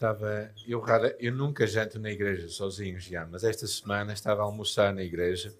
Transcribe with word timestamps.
estava. 0.00 0.50
Eu, 0.66 0.80
rara, 0.80 1.14
eu 1.20 1.32
nunca 1.32 1.66
janto 1.66 1.98
na 1.98 2.10
igreja 2.10 2.48
sozinho 2.48 2.98
já, 2.98 3.26
mas 3.26 3.44
esta 3.44 3.66
semana 3.66 4.14
estava 4.14 4.40
a 4.40 4.44
almoçar 4.44 4.94
na 4.94 5.02
igreja. 5.02 5.54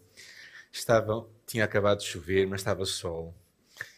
Estava, 0.72 1.28
tinha 1.46 1.64
acabado 1.64 1.98
de 1.98 2.06
chover, 2.06 2.46
mas 2.46 2.60
estava 2.60 2.86
sol. 2.86 3.34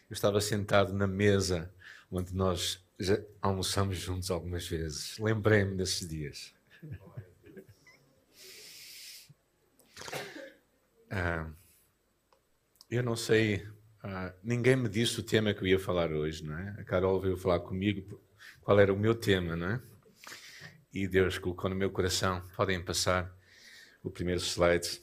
Eu 0.09 0.13
estava 0.13 0.41
sentado 0.41 0.93
na 0.93 1.07
mesa 1.07 1.73
onde 2.11 2.35
nós 2.35 2.83
já 2.99 3.19
almoçamos 3.41 3.97
juntos 3.97 4.29
algumas 4.29 4.67
vezes. 4.67 5.17
Lembrei-me 5.17 5.75
desses 5.75 6.07
dias. 6.07 6.53
Ah, 11.15 11.47
eu 12.89 13.03
não 13.03 13.15
sei, 13.15 13.67
ah, 14.01 14.33
ninguém 14.43 14.75
me 14.75 14.89
disse 14.89 15.19
o 15.19 15.23
tema 15.23 15.53
que 15.53 15.61
eu 15.61 15.67
ia 15.67 15.79
falar 15.79 16.11
hoje, 16.11 16.43
não 16.43 16.57
é? 16.57 16.75
A 16.79 16.83
Carol 16.83 17.21
veio 17.21 17.37
falar 17.37 17.59
comigo 17.59 18.19
qual 18.61 18.79
era 18.79 18.91
o 18.91 18.97
meu 18.97 19.13
tema, 19.13 19.55
não 19.55 19.67
é? 19.67 19.81
E 20.93 21.07
Deus 21.07 21.37
colocou 21.37 21.69
no 21.69 21.75
meu 21.75 21.89
coração, 21.89 22.47
podem 22.55 22.79
passar 22.83 23.35
o 24.03 24.11
primeiro 24.11 24.39
slide, 24.39 25.01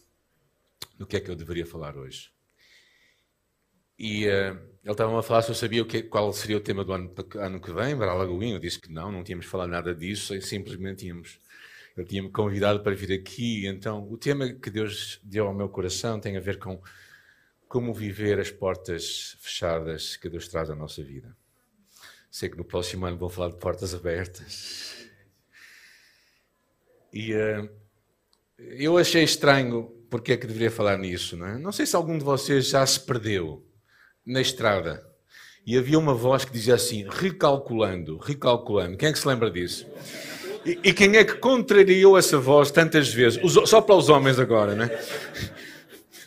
do 0.96 1.06
que 1.06 1.16
é 1.16 1.20
que 1.20 1.30
eu 1.30 1.34
deveria 1.34 1.66
falar 1.66 1.96
hoje. 1.96 2.30
E 3.98 4.26
uh, 4.28 4.58
ele 4.82 4.92
estava 4.92 5.18
a 5.18 5.22
falar 5.22 5.42
se 5.42 5.50
eu 5.50 5.54
sabia 5.54 5.84
que, 5.84 6.02
qual 6.02 6.32
seria 6.32 6.56
o 6.56 6.60
tema 6.60 6.84
do 6.84 6.92
ano, 6.92 7.14
ano 7.36 7.60
que 7.60 7.72
vem, 7.72 7.96
para 7.96 8.12
Alagoinho. 8.12 8.56
Eu 8.56 8.60
disse 8.60 8.80
que 8.80 8.90
não, 8.90 9.12
não 9.12 9.22
tínhamos 9.22 9.46
falado 9.46 9.68
nada 9.68 9.94
disso, 9.94 10.40
simplesmente 10.40 11.00
tínhamos. 11.00 11.38
Ele 11.96 12.06
tinha-me 12.06 12.30
convidado 12.30 12.80
para 12.82 12.94
vir 12.94 13.12
aqui. 13.12 13.66
Então, 13.66 14.08
o 14.10 14.16
tema 14.16 14.48
que 14.54 14.70
Deus 14.70 15.20
deu 15.22 15.46
ao 15.46 15.54
meu 15.54 15.68
coração 15.68 16.18
tem 16.18 16.36
a 16.36 16.40
ver 16.40 16.58
com 16.58 16.80
como 17.68 17.92
viver 17.92 18.40
as 18.40 18.50
portas 18.50 19.36
fechadas 19.38 20.16
que 20.16 20.28
Deus 20.28 20.48
traz 20.48 20.70
à 20.70 20.74
nossa 20.74 21.02
vida. 21.02 21.36
Sei 22.30 22.48
que 22.48 22.56
no 22.56 22.64
próximo 22.64 23.04
ano 23.06 23.18
vou 23.18 23.28
falar 23.28 23.50
de 23.50 23.58
portas 23.58 23.94
abertas. 23.94 25.09
E 27.12 27.34
uh, 27.34 27.68
eu 28.58 28.96
achei 28.98 29.22
estranho 29.22 29.90
porque 30.10 30.32
é 30.32 30.36
que 30.36 30.46
deveria 30.46 30.70
falar 30.70 30.98
nisso, 30.98 31.36
não 31.36 31.46
é? 31.46 31.58
Não 31.58 31.72
sei 31.72 31.86
se 31.86 31.94
algum 31.94 32.18
de 32.18 32.24
vocês 32.24 32.68
já 32.68 32.84
se 32.84 33.00
perdeu 33.00 33.64
na 34.26 34.40
estrada 34.40 35.04
e 35.66 35.76
havia 35.78 35.98
uma 35.98 36.14
voz 36.14 36.44
que 36.44 36.52
dizia 36.52 36.74
assim: 36.74 37.06
recalculando, 37.08 38.18
recalculando. 38.18 38.96
Quem 38.96 39.08
é 39.08 39.12
que 39.12 39.18
se 39.18 39.28
lembra 39.28 39.50
disso? 39.50 39.86
E, 40.64 40.78
e 40.84 40.92
quem 40.92 41.16
é 41.16 41.24
que 41.24 41.34
contrariou 41.34 42.18
essa 42.18 42.38
voz 42.38 42.70
tantas 42.70 43.12
vezes? 43.12 43.40
Os, 43.42 43.68
só 43.68 43.80
para 43.80 43.94
os 43.94 44.08
homens 44.08 44.38
agora, 44.38 44.74
não 44.74 44.84
é? 44.84 45.04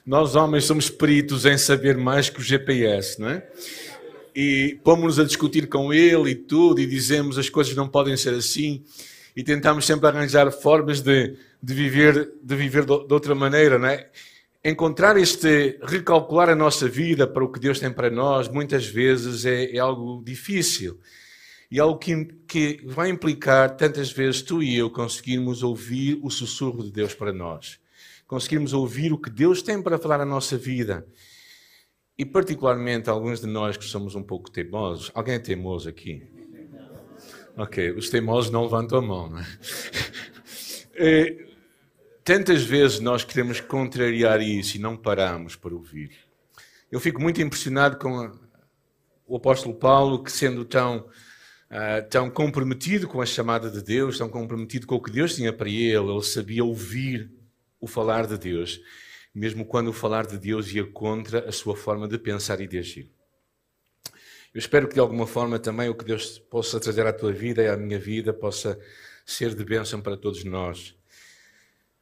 Nós 0.06 0.36
homens 0.36 0.66
somos 0.66 0.90
peritos 0.90 1.46
em 1.46 1.58
saber 1.58 1.98
mais 1.98 2.30
que 2.30 2.40
o 2.40 2.44
GPS, 2.44 3.20
não 3.22 3.30
é? 3.30 3.48
E 4.36 4.80
pomos-nos 4.84 5.20
a 5.20 5.24
discutir 5.24 5.68
com 5.68 5.94
ele 5.94 6.32
e 6.32 6.36
tudo, 6.36 6.82
e 6.82 6.86
dizemos 6.86 7.38
as 7.38 7.50
coisas 7.50 7.76
não 7.76 7.88
podem 7.88 8.18
ser 8.18 8.34
assim, 8.34 8.84
e 9.36 9.44
tentamos 9.44 9.86
sempre 9.86 10.08
arranjar 10.08 10.52
formas 10.52 11.02
de, 11.02 11.38
de 11.62 11.74
viver, 11.74 12.34
de, 12.42 12.56
viver 12.56 12.86
de 12.86 12.92
outra 12.92 13.34
maneira, 13.34 13.80
não 13.80 13.88
é? 13.88 14.10
encontrar 14.64 15.18
este, 15.18 15.78
recalcular 15.84 16.50
a 16.50 16.56
nossa 16.56 16.88
vida 16.88 17.28
para 17.28 17.44
o 17.44 17.52
que 17.52 17.60
Deus 17.60 17.80
tem 17.80 17.92
para 17.92 18.10
nós, 18.10 18.48
muitas 18.48 18.86
vezes 18.86 19.46
é, 19.46 19.76
é 19.76 19.80
algo 19.80 20.24
difícil. 20.24 21.00
E 21.70 21.80
algo 21.80 21.98
que, 21.98 22.26
que 22.48 22.82
vai 22.86 23.10
implicar, 23.10 23.76
tantas 23.76 24.12
vezes, 24.12 24.42
tu 24.42 24.62
e 24.62 24.78
eu 24.78 24.90
conseguirmos 24.90 25.64
ouvir 25.64 26.20
o 26.22 26.30
sussurro 26.30 26.84
de 26.84 26.92
Deus 26.92 27.16
para 27.16 27.34
nós. 27.34 27.80
Conseguirmos 28.28 28.74
ouvir 28.74 29.12
o 29.12 29.18
que 29.18 29.30
Deus 29.30 29.62
tem 29.62 29.82
para 29.82 29.98
falar 29.98 30.20
na 30.20 30.26
nossa 30.26 30.56
vida. 30.56 31.06
E, 32.16 32.24
particularmente, 32.24 33.10
alguns 33.10 33.42
de 33.42 33.48
nós 33.48 33.76
que 33.76 33.86
somos 33.86 34.14
um 34.14 34.22
pouco 34.22 34.52
teimosos. 34.52 35.12
Alguém 35.16 35.36
é 35.36 35.40
teimoso 35.40 35.90
aqui? 35.90 36.22
Ok, 37.56 37.92
os 37.92 38.10
teimosos 38.10 38.52
não 38.52 38.64
levantam 38.64 38.98
a 38.98 39.02
mão, 39.02 39.30
não 39.30 39.40
é? 39.40 39.48
é 40.96 41.48
Tantas 42.24 42.64
vezes 42.64 43.02
nós 43.02 43.26
queremos 43.26 43.60
contrariar 43.60 44.42
isso 44.42 44.78
e 44.78 44.80
não 44.80 44.96
paramos 44.96 45.58
para 45.58 45.74
ouvir. 45.74 46.12
Eu 46.90 46.98
fico 47.02 47.22
muito 47.22 47.42
impressionado 47.42 47.98
com 47.98 48.18
a, 48.18 48.32
o 49.28 49.36
apóstolo 49.36 49.76
Paulo, 49.76 50.24
que 50.24 50.32
sendo 50.32 50.64
tão, 50.64 51.00
uh, 51.00 52.10
tão 52.10 52.30
comprometido 52.30 53.10
com 53.10 53.22
a 53.22 53.26
chamada 53.26 53.70
de 53.70 53.84
Deus, 53.84 54.18
tão 54.18 54.30
comprometido 54.30 54.88
com 54.88 54.96
o 54.96 55.02
que 55.02 55.12
Deus 55.12 55.36
tinha 55.36 55.52
para 55.52 55.68
ele, 55.68 55.98
ele 55.98 56.24
sabia 56.24 56.64
ouvir 56.64 57.30
o 57.78 57.88
falar 57.88 58.26
de 58.26 58.38
Deus, 58.38 58.80
mesmo 59.36 59.66
quando 59.66 59.90
o 59.90 59.94
falar 59.94 60.26
de 60.26 60.38
Deus 60.38 60.72
ia 60.72 60.86
contra 60.86 61.50
a 61.50 61.52
sua 61.52 61.76
forma 61.76 62.08
de 62.08 62.18
pensar 62.18 62.62
e 62.62 62.68
de 62.68 62.78
agir. 62.78 63.12
Eu 64.54 64.60
espero 64.60 64.88
que 64.88 64.94
de 64.94 65.00
alguma 65.00 65.26
forma 65.26 65.58
também 65.58 65.90
o 65.90 65.96
que 65.96 66.06
Deus 66.06 66.38
possa 66.38 66.80
trazer 66.80 67.08
à 67.08 67.12
tua 67.12 67.32
vida 67.32 67.64
e 67.64 67.68
à 67.68 67.76
minha 67.76 67.98
vida 67.98 68.32
possa 68.32 68.80
ser 69.26 69.56
de 69.56 69.66
bênção 69.66 70.00
para 70.00 70.16
todos 70.16 70.44
nós. 70.44 70.96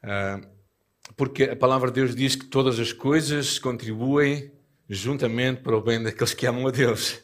Ah, 0.03 0.41
porque 1.16 1.44
a 1.45 1.56
palavra 1.56 1.89
de 1.89 2.01
Deus 2.01 2.16
diz 2.16 2.35
que 2.35 2.45
todas 2.45 2.78
as 2.79 2.91
coisas 2.91 3.57
contribuem 3.57 4.51
juntamente 4.89 5.62
para 5.62 5.78
o 5.78 5.81
bem 5.81 6.03
daqueles 6.03 6.34
que 6.34 6.45
amam 6.45 6.67
a 6.67 6.72
Deus. 6.72 7.22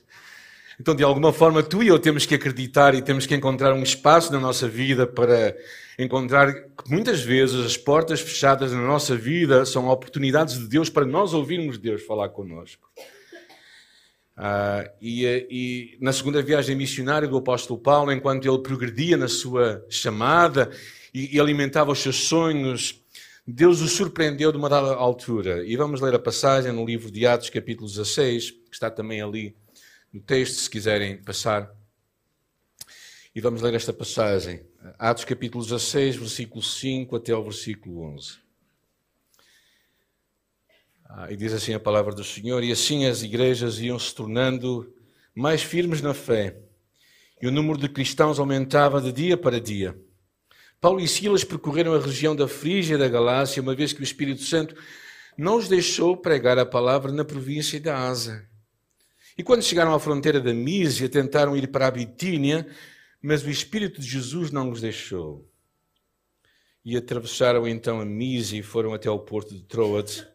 Então, 0.80 0.96
de 0.96 1.04
alguma 1.04 1.34
forma, 1.34 1.64
tu 1.64 1.82
e 1.84 1.88
eu 1.88 1.98
temos 1.98 2.26
que 2.26 2.36
acreditar 2.36 2.94
e 2.94 3.02
temos 3.02 3.26
que 3.26 3.36
encontrar 3.36 3.74
um 3.74 3.82
espaço 3.82 4.32
na 4.32 4.40
nossa 4.40 4.68
vida 4.68 5.08
para 5.08 5.58
encontrar 5.98 6.54
que 6.54 6.90
muitas 6.90 7.22
vezes 7.22 7.66
as 7.66 7.76
portas 7.76 8.22
fechadas 8.22 8.72
na 8.72 8.82
nossa 8.82 9.16
vida 9.16 9.66
são 9.66 9.88
oportunidades 9.88 10.58
de 10.58 10.68
Deus 10.68 10.90
para 10.90 11.04
nós 11.04 11.34
ouvirmos 11.34 11.78
Deus 11.78 12.04
falar 12.04 12.30
connosco. 12.30 12.88
Ah, 14.40 14.88
e, 15.02 15.26
e, 15.50 15.98
na 16.00 16.14
segunda 16.14 16.44
viagem 16.44 16.76
missionária 16.76 17.28
do 17.28 17.38
apóstolo 17.38 17.80
Paulo, 17.80 18.12
enquanto 18.12 18.48
ele 18.48 18.60
progredia 18.60 19.18
na 19.18 19.28
sua 19.28 19.84
chamada 19.90 20.70
e, 21.12 21.36
e 21.36 21.40
alimentava 21.40 21.92
os 21.92 21.98
seus 21.98 22.28
sonhos, 22.28 23.04
Deus 23.48 23.82
o 23.82 23.88
surpreendeu 23.88 24.52
de 24.52 24.58
uma 24.60 24.70
dada 24.70 24.94
altura. 24.94 25.66
E 25.66 25.76
vamos 25.76 26.02
ler 26.02 26.14
a 26.14 26.20
passagem 26.20 26.72
no 26.72 26.86
livro 26.86 27.10
de 27.10 27.26
Atos, 27.26 27.50
capítulo 27.50 27.90
16, 27.90 28.52
que 28.52 28.74
está 28.74 28.92
também 28.92 29.22
ali 29.22 29.56
no 30.14 30.22
texto, 30.22 30.60
se 30.60 30.70
quiserem 30.70 31.18
passar. 31.18 31.72
E 33.34 33.42
vamos 33.42 33.64
ler 33.64 33.74
esta 33.74 33.92
passagem. 33.92 34.62
Atos, 35.00 35.26
capítulo 35.26 35.64
16, 35.64 36.16
versículo 36.16 36.62
5 36.62 37.16
até 37.16 37.32
ao 37.32 37.44
versículo 37.44 38.02
11. 38.02 38.47
Ah, 41.10 41.32
e 41.32 41.38
diz 41.38 41.54
assim 41.54 41.74
a 41.74 41.80
palavra 41.80 42.14
do 42.14 42.24
Senhor: 42.24 42.64
E 42.64 42.72
assim 42.72 43.06
as 43.06 43.24
igrejas 43.24 43.80
iam 43.80 43.98
se 43.98 44.14
tornando 44.14 44.94
mais 45.34 45.64
firmes 45.64 46.02
na 46.02 46.14
fé, 46.14 46.58
e 47.42 47.48
o 47.48 47.52
número 47.52 47.80
de 47.80 47.88
cristãos 47.88 48.40
aumentava 48.40 49.02
de 49.02 49.12
dia 49.12 49.38
para 49.38 49.62
dia. 49.62 49.98
Paulo 50.82 51.00
e 51.00 51.08
Silas 51.08 51.44
percorreram 51.44 51.94
a 51.94 52.00
região 52.00 52.36
da 52.36 52.48
Frígia 52.48 52.96
e 52.96 52.98
da 53.00 53.08
Galácia, 53.08 53.62
uma 53.62 53.74
vez 53.74 53.94
que 53.94 54.02
o 54.02 54.04
Espírito 54.04 54.44
Santo 54.44 54.76
não 55.38 55.56
os 55.56 55.68
deixou 55.68 56.18
pregar 56.18 56.60
a 56.60 56.66
palavra 56.66 57.12
na 57.12 57.24
província 57.24 57.80
da 57.80 57.98
Asa. 57.98 58.48
E 59.38 59.44
quando 59.44 59.64
chegaram 59.64 59.94
à 59.94 60.00
fronteira 60.00 60.42
da 60.42 60.54
Mísia, 60.54 61.08
tentaram 61.08 61.56
ir 61.56 61.68
para 61.68 61.88
a 61.88 61.92
Bitínia, 61.92 62.68
mas 63.22 63.44
o 63.44 63.50
Espírito 63.50 64.02
de 64.02 64.08
Jesus 64.08 64.52
não 64.52 64.72
os 64.72 64.82
deixou. 64.82 65.48
E 66.84 66.98
atravessaram 66.98 67.68
então 67.68 68.02
a 68.02 68.06
Mísia 68.06 68.60
e 68.60 68.64
foram 68.64 68.94
até 68.94 69.08
ao 69.08 69.20
porto 69.20 69.54
de 69.54 69.64
Troade. 69.64 70.28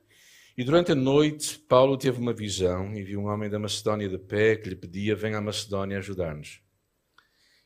E 0.56 0.64
durante 0.64 0.92
a 0.92 0.94
noite, 0.94 1.58
Paulo 1.58 1.96
teve 1.96 2.20
uma 2.20 2.34
visão 2.34 2.94
e 2.94 3.02
viu 3.02 3.20
um 3.20 3.26
homem 3.26 3.48
da 3.48 3.58
Macedónia 3.58 4.06
de 4.06 4.18
pé 4.18 4.56
que 4.56 4.68
lhe 4.68 4.76
pedia: 4.76 5.16
Venha 5.16 5.38
à 5.38 5.40
Macedónia 5.40 5.96
ajudar-nos. 5.96 6.60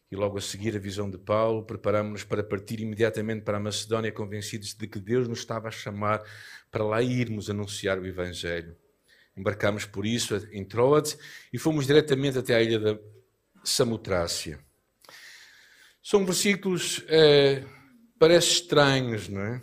E 0.08 0.14
logo 0.14 0.38
a 0.38 0.40
seguir 0.40 0.76
a 0.76 0.78
visão 0.78 1.10
de 1.10 1.18
Paulo, 1.18 1.64
preparámos-nos 1.64 2.22
para 2.22 2.44
partir 2.44 2.80
imediatamente 2.80 3.42
para 3.42 3.56
a 3.56 3.60
Macedónia, 3.60 4.12
convencidos 4.12 4.72
de 4.72 4.86
que 4.86 5.00
Deus 5.00 5.26
nos 5.26 5.40
estava 5.40 5.66
a 5.66 5.72
chamar 5.72 6.22
para 6.70 6.84
lá 6.84 7.02
irmos 7.02 7.50
anunciar 7.50 7.98
o 7.98 8.06
Evangelho. 8.06 8.76
Embarcámos 9.36 9.84
por 9.84 10.06
isso 10.06 10.36
em 10.52 10.64
Troade 10.64 11.18
e 11.52 11.58
fomos 11.58 11.88
diretamente 11.88 12.38
até 12.38 12.54
a 12.54 12.62
ilha 12.62 12.78
da 12.78 12.98
Samotrácia. 13.64 14.60
São 16.00 16.24
versículos, 16.24 17.02
é, 17.08 17.64
parece 18.16 18.52
estranhos, 18.52 19.28
não 19.28 19.40
é? 19.42 19.60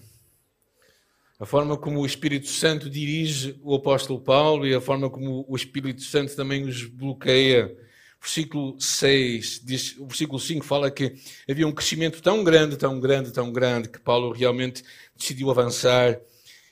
A 1.43 1.45
forma 1.45 1.75
como 1.75 1.99
o 1.99 2.05
Espírito 2.05 2.47
Santo 2.47 2.89
dirige 2.89 3.59
o 3.61 3.75
apóstolo 3.75 4.17
Paulo 4.17 4.65
e 4.65 4.73
a 4.73 4.79
forma 4.79 5.09
como 5.09 5.43
o 5.45 5.57
Espírito 5.57 6.01
Santo 6.01 6.33
também 6.37 6.63
os 6.63 6.85
bloqueia 6.85 7.77
versículo 8.17 8.79
6, 8.79 9.59
diz, 9.61 9.97
o 9.97 10.07
versículo 10.07 10.39
5 10.39 10.65
fala 10.65 10.89
que 10.89 11.13
havia 11.45 11.67
um 11.67 11.73
crescimento 11.73 12.21
tão 12.21 12.45
grande, 12.45 12.77
tão 12.77 12.97
grande, 12.97 13.33
tão 13.33 13.51
grande, 13.51 13.89
que 13.89 13.99
Paulo 13.99 14.31
realmente 14.31 14.85
decidiu 15.17 15.51
avançar. 15.51 16.17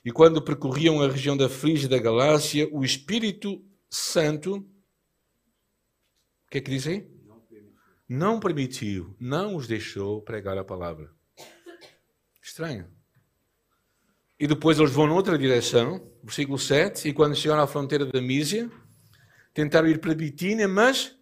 E 0.06 0.10
quando 0.10 0.42
percorriam 0.42 1.02
a 1.02 1.10
região 1.10 1.36
da 1.36 1.50
Frígia 1.50 1.90
da 1.90 2.00
Galácia, 2.00 2.70
o 2.72 2.86
Espírito 2.86 3.62
Santo, 3.90 4.60
o 6.48 6.50
que 6.50 6.60
é 6.60 6.62
que 6.62 6.72
diz 6.72 6.88
aí? 6.88 7.06
Não 8.08 8.40
permitiu, 8.40 9.14
não 9.20 9.54
os 9.54 9.68
deixou 9.68 10.22
pregar 10.22 10.58
a 10.58 10.64
palavra. 10.64 11.12
Estranho. 12.42 13.01
E 14.42 14.48
depois 14.48 14.80
eles 14.80 14.92
vão 14.92 15.06
noutra 15.06 15.38
direção, 15.38 16.02
versículo 16.24 16.58
7, 16.58 17.08
e 17.08 17.14
quando 17.14 17.36
chegaram 17.36 17.62
à 17.62 17.68
fronteira 17.68 18.08
da 18.08 18.20
Mísia, 18.20 18.72
tentaram 19.54 19.88
ir 19.88 20.00
para 20.00 20.16
Bitínia, 20.16 20.68
mas 20.68 21.16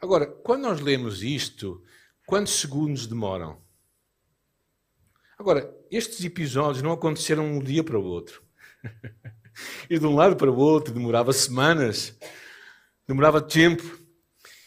Agora, 0.00 0.26
quando 0.26 0.62
nós 0.62 0.80
lemos 0.80 1.22
isto, 1.22 1.82
quantos 2.26 2.60
segundos 2.60 3.06
demoram? 3.06 3.60
Agora, 5.38 5.74
estes 5.90 6.24
episódios 6.24 6.82
não 6.82 6.92
aconteceram 6.92 7.44
de 7.44 7.58
um 7.58 7.62
dia 7.62 7.82
para 7.82 7.98
o 7.98 8.04
outro. 8.04 8.42
e 9.88 9.98
de 9.98 10.06
um 10.06 10.14
lado 10.14 10.36
para 10.36 10.50
o 10.50 10.56
outro 10.56 10.92
demorava 10.92 11.32
semanas, 11.32 12.16
demorava 13.06 13.40
tempo. 13.40 13.98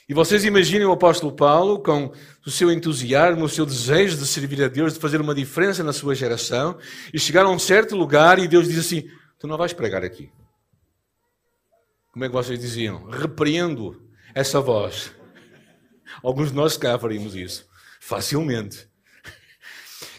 E 0.10 0.14
vocês 0.14 0.44
imaginem 0.44 0.88
o 0.88 0.92
apóstolo 0.92 1.32
Paulo 1.32 1.78
com 1.84 2.12
o 2.44 2.50
seu 2.50 2.72
entusiasmo, 2.72 3.46
o 3.46 3.50
seu 3.50 3.64
desejo 3.64 4.18
de 4.18 4.26
servir 4.26 4.64
a 4.64 4.68
Deus, 4.68 4.96
de 4.96 5.00
fazer 5.00 5.22
uma 5.22 5.36
diferença 5.36 5.84
na 5.84 5.94
sua 5.94 6.16
geração, 6.16 6.80
e 7.14 7.20
chegar 7.20 7.46
a 7.46 7.50
um 7.50 7.60
certo 7.60 7.96
lugar 7.96 8.40
e 8.40 8.48
Deus 8.48 8.68
diz 8.68 8.80
assim: 8.80 9.08
Tu 9.38 9.46
não 9.46 9.56
vais 9.56 9.72
pregar 9.72 10.04
aqui. 10.04 10.32
Como 12.12 12.26
é 12.26 12.28
que 12.28 12.34
vocês 12.34 12.60
diziam? 12.60 13.06
Repreendo 13.08 14.02
essa 14.34 14.60
voz. 14.60 15.12
Alguns 16.24 16.50
de 16.50 16.56
nós, 16.56 16.76
cá, 16.76 16.98
faríamos 16.98 17.36
isso. 17.36 17.68
Facilmente. 18.02 18.90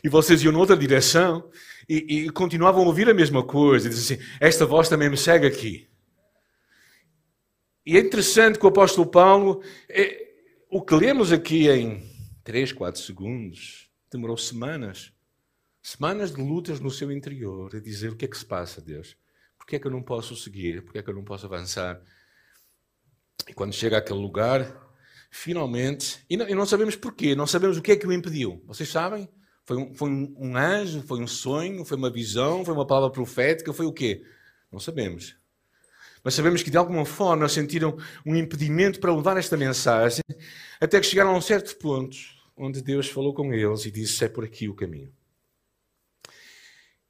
E 0.05 0.09
vocês 0.09 0.41
iam 0.45 0.53
noutra 0.53 0.77
direção 0.77 1.51
e, 1.89 2.27
e 2.27 2.31
continuavam 2.31 2.85
a 2.85 2.87
ouvir 2.87 3.11
a 3.11 3.15
mesma 3.15 3.43
coisa. 3.43 3.89
E 3.89 3.91
assim: 3.91 4.19
Esta 4.39 4.65
voz 4.65 4.89
também 4.89 5.11
me 5.11 5.17
segue 5.17 5.49
aqui. 5.49 5.90
E 7.85 7.97
é 7.97 8.01
interessante 8.01 8.59
que 8.59 8.65
o 8.65 8.69
apóstolo 8.69 9.11
Paulo, 9.11 9.63
é, 9.89 10.29
o 10.69 10.83
que 10.83 10.95
lemos 10.95 11.33
aqui 11.33 11.69
em 11.71 12.03
3, 12.45 12.73
4 12.73 13.01
segundos, 13.01 13.91
demorou 14.11 14.37
semanas. 14.37 15.13
Semanas 15.83 16.35
de 16.35 16.43
lutas 16.43 16.79
no 16.79 16.91
seu 16.91 17.11
interior, 17.11 17.75
a 17.75 17.81
dizer 17.81 18.11
o 18.11 18.17
que 18.17 18.27
é 18.27 18.29
que 18.29 18.37
se 18.37 18.45
passa, 18.45 18.83
Deus. 18.83 19.17
Porquê 19.57 19.77
é 19.77 19.79
que 19.79 19.87
eu 19.87 19.91
não 19.91 20.03
posso 20.03 20.37
seguir? 20.37 20.83
Porquê 20.83 20.99
é 20.99 21.03
que 21.03 21.09
eu 21.09 21.15
não 21.15 21.25
posso 21.25 21.47
avançar? 21.47 22.01
E 23.49 23.55
quando 23.55 23.73
chega 23.73 23.97
àquele 23.97 24.19
lugar, 24.19 24.91
finalmente, 25.31 26.25
e 26.29 26.37
não, 26.37 26.49
e 26.49 26.55
não 26.55 26.67
sabemos 26.67 26.97
porquê, 26.97 27.35
não 27.35 27.47
sabemos 27.47 27.79
o 27.79 27.83
que 27.83 27.93
é 27.93 27.97
que 27.97 28.07
o 28.07 28.13
impediu. 28.13 28.63
Vocês 28.67 28.91
sabem? 28.91 29.29
Foi 29.65 29.77
um, 29.77 29.95
foi 29.95 30.11
um 30.11 30.57
anjo, 30.57 31.03
foi 31.03 31.21
um 31.21 31.27
sonho, 31.27 31.85
foi 31.85 31.97
uma 31.97 32.11
visão, 32.11 32.65
foi 32.65 32.75
uma 32.75 32.87
palavra 32.87 33.11
profética, 33.11 33.73
foi 33.73 33.87
o 33.87 33.93
quê? 33.93 34.23
Não 34.71 34.81
sabemos. 34.81 35.40
Mas 36.23 36.35
sabemos 36.35 36.63
que 36.63 36.71
de 36.71 36.77
alguma 36.77 37.05
forma 37.05 37.49
sentiram 37.49 37.97
um 38.25 38.37
impedimento 38.37 39.01
para 39.01 39.15
levar 39.15 39.37
esta 39.37 39.57
mensagem, 39.57 40.23
até 40.81 41.01
que 41.01 41.07
chegaram 41.07 41.31
a 41.31 41.37
um 41.37 41.41
certo 41.41 41.77
ponto 41.77 42.17
onde 42.57 42.83
Deus 42.83 43.09
falou 43.09 43.33
com 43.33 43.53
eles 43.55 43.87
e 43.87 43.91
disse: 43.91 44.25
É 44.25 44.29
por 44.29 44.45
aqui 44.45 44.69
o 44.69 44.75
caminho. 44.75 45.13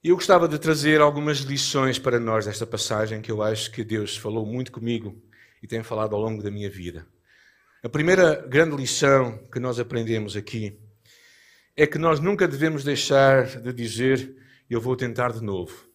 Eu 0.02 0.14
gostava 0.14 0.48
de 0.48 0.58
trazer 0.58 1.00
algumas 1.00 1.38
lições 1.38 1.98
para 1.98 2.18
nós 2.18 2.46
desta 2.46 2.66
passagem 2.66 3.20
que 3.20 3.30
eu 3.30 3.42
acho 3.42 3.70
que 3.70 3.84
Deus 3.84 4.16
falou 4.16 4.46
muito 4.46 4.72
comigo 4.72 5.20
e 5.62 5.66
tem 5.66 5.82
falado 5.82 6.14
ao 6.14 6.22
longo 6.22 6.42
da 6.42 6.50
minha 6.50 6.70
vida. 6.70 7.06
A 7.82 7.88
primeira 7.88 8.46
grande 8.46 8.76
lição 8.76 9.38
que 9.52 9.60
nós 9.60 9.78
aprendemos 9.78 10.36
aqui 10.36 10.78
é 11.76 11.86
que 11.86 11.98
nós 11.98 12.20
nunca 12.20 12.46
devemos 12.46 12.84
deixar 12.84 13.60
de 13.60 13.72
dizer: 13.72 14.36
Eu 14.70 14.80
vou 14.80 14.96
tentar 14.96 15.32
de 15.32 15.42
novo. 15.42 15.86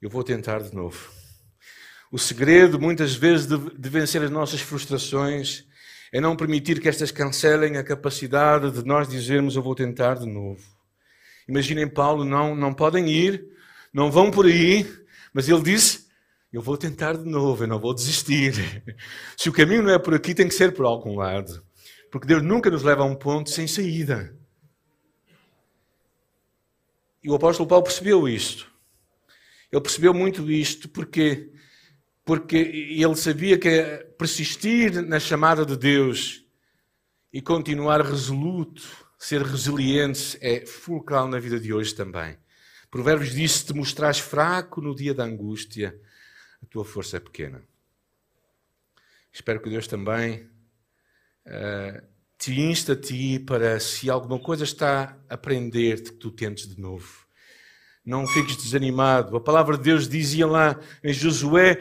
Eu 0.00 0.10
vou 0.10 0.22
tentar 0.22 0.60
de 0.60 0.74
novo. 0.74 1.10
O 2.12 2.18
segredo, 2.18 2.78
muitas 2.78 3.14
vezes, 3.14 3.46
de, 3.46 3.56
de 3.56 3.88
vencer 3.88 4.22
as 4.22 4.30
nossas 4.30 4.60
frustrações 4.60 5.66
é 6.12 6.20
não 6.20 6.36
permitir 6.36 6.78
que 6.78 6.86
estas 6.86 7.10
cancelem 7.10 7.78
a 7.78 7.82
capacidade 7.82 8.70
de 8.70 8.84
nós 8.84 9.08
dizermos: 9.08 9.56
Eu 9.56 9.62
vou 9.62 9.74
tentar 9.74 10.16
de 10.16 10.26
novo. 10.26 10.62
Imaginem 11.48 11.88
Paulo, 11.88 12.22
não, 12.22 12.54
não 12.54 12.74
podem 12.74 13.08
ir, 13.08 13.48
não 13.90 14.10
vão 14.10 14.30
por 14.30 14.44
aí, 14.44 14.86
mas 15.32 15.48
ele 15.48 15.62
disse: 15.62 16.06
Eu 16.52 16.60
vou 16.60 16.76
tentar 16.76 17.16
de 17.16 17.24
novo, 17.24 17.64
eu 17.64 17.68
não 17.68 17.80
vou 17.80 17.94
desistir. 17.94 18.84
Se 19.34 19.48
o 19.48 19.52
caminho 19.52 19.82
não 19.82 19.94
é 19.94 19.98
por 19.98 20.12
aqui, 20.12 20.34
tem 20.34 20.46
que 20.46 20.54
ser 20.54 20.74
por 20.74 20.84
algum 20.84 21.16
lado. 21.16 21.64
Porque 22.10 22.26
Deus 22.26 22.42
nunca 22.42 22.68
nos 22.68 22.82
leva 22.82 23.04
a 23.04 23.06
um 23.06 23.14
ponto 23.14 23.48
sem 23.48 23.66
saída. 23.66 24.36
E 27.24 27.30
o 27.30 27.34
apóstolo 27.34 27.66
Paulo 27.66 27.84
percebeu 27.84 28.28
isto. 28.28 28.70
Ele 29.72 29.80
percebeu 29.80 30.12
muito 30.12 30.52
isto 30.52 30.90
porque 30.90 31.50
porque 32.24 32.56
ele 32.56 33.16
sabia 33.16 33.58
que 33.58 33.70
persistir 34.18 35.02
na 35.02 35.18
chamada 35.18 35.66
de 35.66 35.76
Deus 35.76 36.44
e 37.32 37.40
continuar 37.40 38.00
resoluto, 38.02 38.82
ser 39.18 39.42
resiliente, 39.42 40.38
é 40.40 40.66
fulcral 40.66 41.28
na 41.28 41.38
vida 41.38 41.58
de 41.58 41.72
hoje 41.72 41.94
também. 41.94 42.36
Provérbios 42.90 43.32
diz: 43.32 43.52
se 43.52 43.66
te 43.66 43.74
mostrares 43.74 44.18
fraco 44.18 44.80
no 44.80 44.94
dia 44.94 45.14
da 45.14 45.24
angústia, 45.24 45.98
a 46.62 46.66
tua 46.66 46.84
força 46.84 47.16
é 47.16 47.20
pequena. 47.20 47.62
Espero 49.32 49.60
que 49.60 49.70
Deus 49.70 49.86
também 49.86 50.46
uh, 51.46 52.06
te 52.36 52.60
insta 52.60 52.92
a 52.92 52.96
ti 52.96 53.38
para, 53.38 53.80
se 53.80 54.10
alguma 54.10 54.38
coisa 54.38 54.64
está 54.64 55.18
a 55.28 55.34
aprender-te, 55.34 56.12
que 56.12 56.18
tu 56.18 56.30
tentes 56.30 56.68
de 56.68 56.78
novo. 56.78 57.26
Não 58.04 58.26
fiques 58.26 58.56
desanimado. 58.56 59.36
A 59.36 59.40
palavra 59.40 59.78
de 59.78 59.84
Deus 59.84 60.06
dizia 60.06 60.46
lá 60.46 60.78
em 61.02 61.12
Josué: 61.14 61.78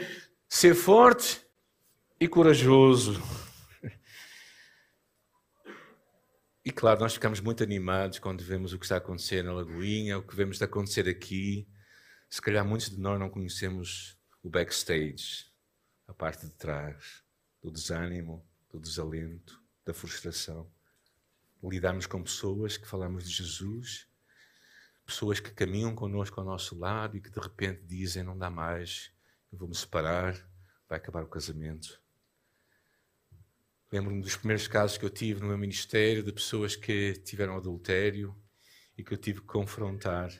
ser 0.54 0.76
forte 0.76 1.42
e 2.20 2.28
corajoso. 2.28 3.14
E 6.64 6.70
claro, 6.70 7.00
nós 7.00 7.14
ficamos 7.14 7.40
muito 7.40 7.64
animados 7.64 8.20
quando 8.20 8.44
vemos 8.44 8.74
o 8.74 8.78
que 8.78 8.86
está 8.86 8.96
a 8.96 8.98
acontecer 8.98 9.44
na 9.44 9.54
Lagoinha, 9.54 10.20
o 10.20 10.22
que 10.22 10.36
vemos 10.36 10.62
acontecer 10.62 11.08
aqui. 11.08 11.68
Se 12.30 12.42
calhar 12.42 12.66
muitos 12.66 12.90
de 12.90 13.00
nós 13.00 13.18
não 13.18 13.30
conhecemos 13.30 14.20
o 14.44 14.50
backstage, 14.50 15.46
a 16.06 16.14
parte 16.14 16.46
de 16.46 16.54
trás, 16.54 17.24
do 17.64 17.72
desânimo, 17.72 18.46
do 18.70 18.78
desalento, 18.78 19.60
da 19.86 19.94
frustração. 19.94 20.70
Lidarmos 21.64 22.06
com 22.06 22.22
pessoas 22.22 22.76
que 22.76 22.88
falamos 22.88 23.24
de 23.24 23.32
Jesus, 23.32 24.06
pessoas 25.06 25.40
que 25.40 25.52
caminham 25.52 25.96
connosco 25.96 26.42
ao 26.42 26.46
nosso 26.46 26.78
lado 26.78 27.16
e 27.16 27.22
que 27.22 27.32
de 27.32 27.40
repente 27.40 27.84
dizem: 27.86 28.22
Não 28.22 28.38
dá 28.38 28.50
mais, 28.50 29.12
eu 29.52 29.58
vou 29.58 29.68
me 29.68 29.76
separar, 29.76 30.34
vai 30.88 30.98
acabar 30.98 31.24
o 31.24 31.28
casamento. 31.28 32.02
Lembro-me 33.92 34.22
dos 34.22 34.38
primeiros 34.38 34.68
casos 34.68 34.98
que 34.98 35.04
eu 35.04 35.10
tive 35.10 35.42
no 35.42 35.48
meu 35.48 35.58
ministério 35.58 36.24
de 36.24 36.32
pessoas 36.32 36.76
que 36.76 37.14
tiveram 37.26 37.58
adultério 37.58 38.34
e 38.98 39.04
que 39.04 39.14
eu 39.14 39.18
tive 39.18 39.42
que 39.42 39.48
confrontar. 39.48 40.32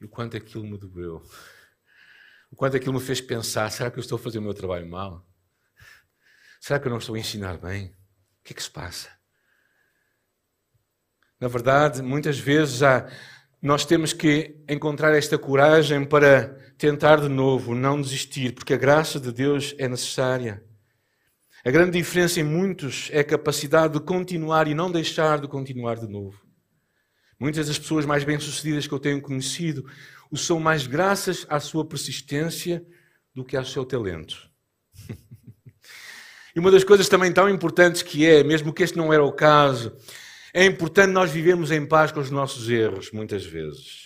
E 0.00 0.04
o 0.04 0.08
quanto 0.08 0.36
aquilo 0.36 0.64
me 0.64 0.78
doeu. 0.78 1.20
O 2.50 2.54
quanto 2.54 2.76
aquilo 2.76 2.94
me 2.94 3.00
fez 3.00 3.20
pensar: 3.20 3.70
será 3.70 3.90
que 3.90 3.98
eu 3.98 4.02
estou 4.02 4.16
a 4.16 4.20
fazer 4.20 4.38
o 4.38 4.42
meu 4.42 4.54
trabalho 4.54 4.88
mal? 4.88 5.26
Será 6.60 6.78
que 6.78 6.86
eu 6.86 6.90
não 6.90 6.98
estou 6.98 7.16
a 7.16 7.18
ensinar 7.18 7.58
bem? 7.58 7.88
O 8.40 8.44
que 8.44 8.52
é 8.52 8.56
que 8.56 8.62
se 8.62 8.70
passa? 8.70 9.10
Na 11.40 11.48
verdade, 11.48 12.02
muitas 12.02 12.38
vezes 12.38 12.78
já 12.78 13.10
nós 13.60 13.84
temos 13.84 14.12
que 14.12 14.64
encontrar 14.68 15.14
esta 15.14 15.36
coragem 15.36 16.04
para 16.06 16.65
tentar 16.78 17.20
de 17.20 17.28
novo, 17.28 17.74
não 17.74 18.00
desistir, 18.00 18.52
porque 18.52 18.74
a 18.74 18.76
graça 18.76 19.18
de 19.18 19.32
Deus 19.32 19.74
é 19.78 19.88
necessária. 19.88 20.62
A 21.64 21.70
grande 21.70 21.98
diferença 21.98 22.38
em 22.38 22.44
muitos 22.44 23.08
é 23.12 23.20
a 23.20 23.24
capacidade 23.24 23.94
de 23.94 24.00
continuar 24.00 24.68
e 24.68 24.74
não 24.74 24.90
deixar 24.90 25.40
de 25.40 25.48
continuar 25.48 25.96
de 25.96 26.06
novo. 26.06 26.40
Muitas 27.40 27.66
das 27.66 27.78
pessoas 27.78 28.06
mais 28.06 28.24
bem-sucedidas 28.24 28.86
que 28.86 28.94
eu 28.94 28.98
tenho 28.98 29.20
conhecido 29.20 29.84
o 30.30 30.36
são 30.36 30.60
mais 30.60 30.86
graças 30.86 31.46
à 31.48 31.60
sua 31.60 31.84
persistência 31.84 32.84
do 33.34 33.44
que 33.44 33.56
ao 33.56 33.64
seu 33.64 33.84
talento. 33.84 34.50
e 36.54 36.60
uma 36.60 36.70
das 36.70 36.84
coisas 36.84 37.08
também 37.08 37.32
tão 37.32 37.48
importantes 37.48 38.02
que 38.02 38.24
é, 38.26 38.42
mesmo 38.42 38.72
que 38.72 38.82
este 38.82 38.96
não 38.96 39.12
era 39.12 39.24
o 39.24 39.32
caso, 39.32 39.96
é 40.54 40.64
importante 40.64 41.12
nós 41.12 41.30
vivermos 41.30 41.70
em 41.70 41.84
paz 41.86 42.10
com 42.10 42.20
os 42.20 42.30
nossos 42.30 42.70
erros, 42.70 43.10
muitas 43.12 43.44
vezes. 43.44 44.05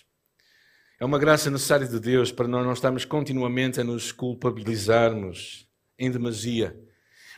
É 1.01 1.05
uma 1.07 1.19
graça 1.19 1.51
necessária 1.51 1.89
de 1.89 1.99
Deus 1.99 2.31
para 2.31 2.47
nós 2.47 2.63
não 2.63 2.75
estarmos 2.75 3.07
continuamente 3.07 3.81
a 3.81 3.85
nos 3.85 4.13
culpabilizarmos 4.13 5.67
em 5.99 6.11
demasia. 6.11 6.79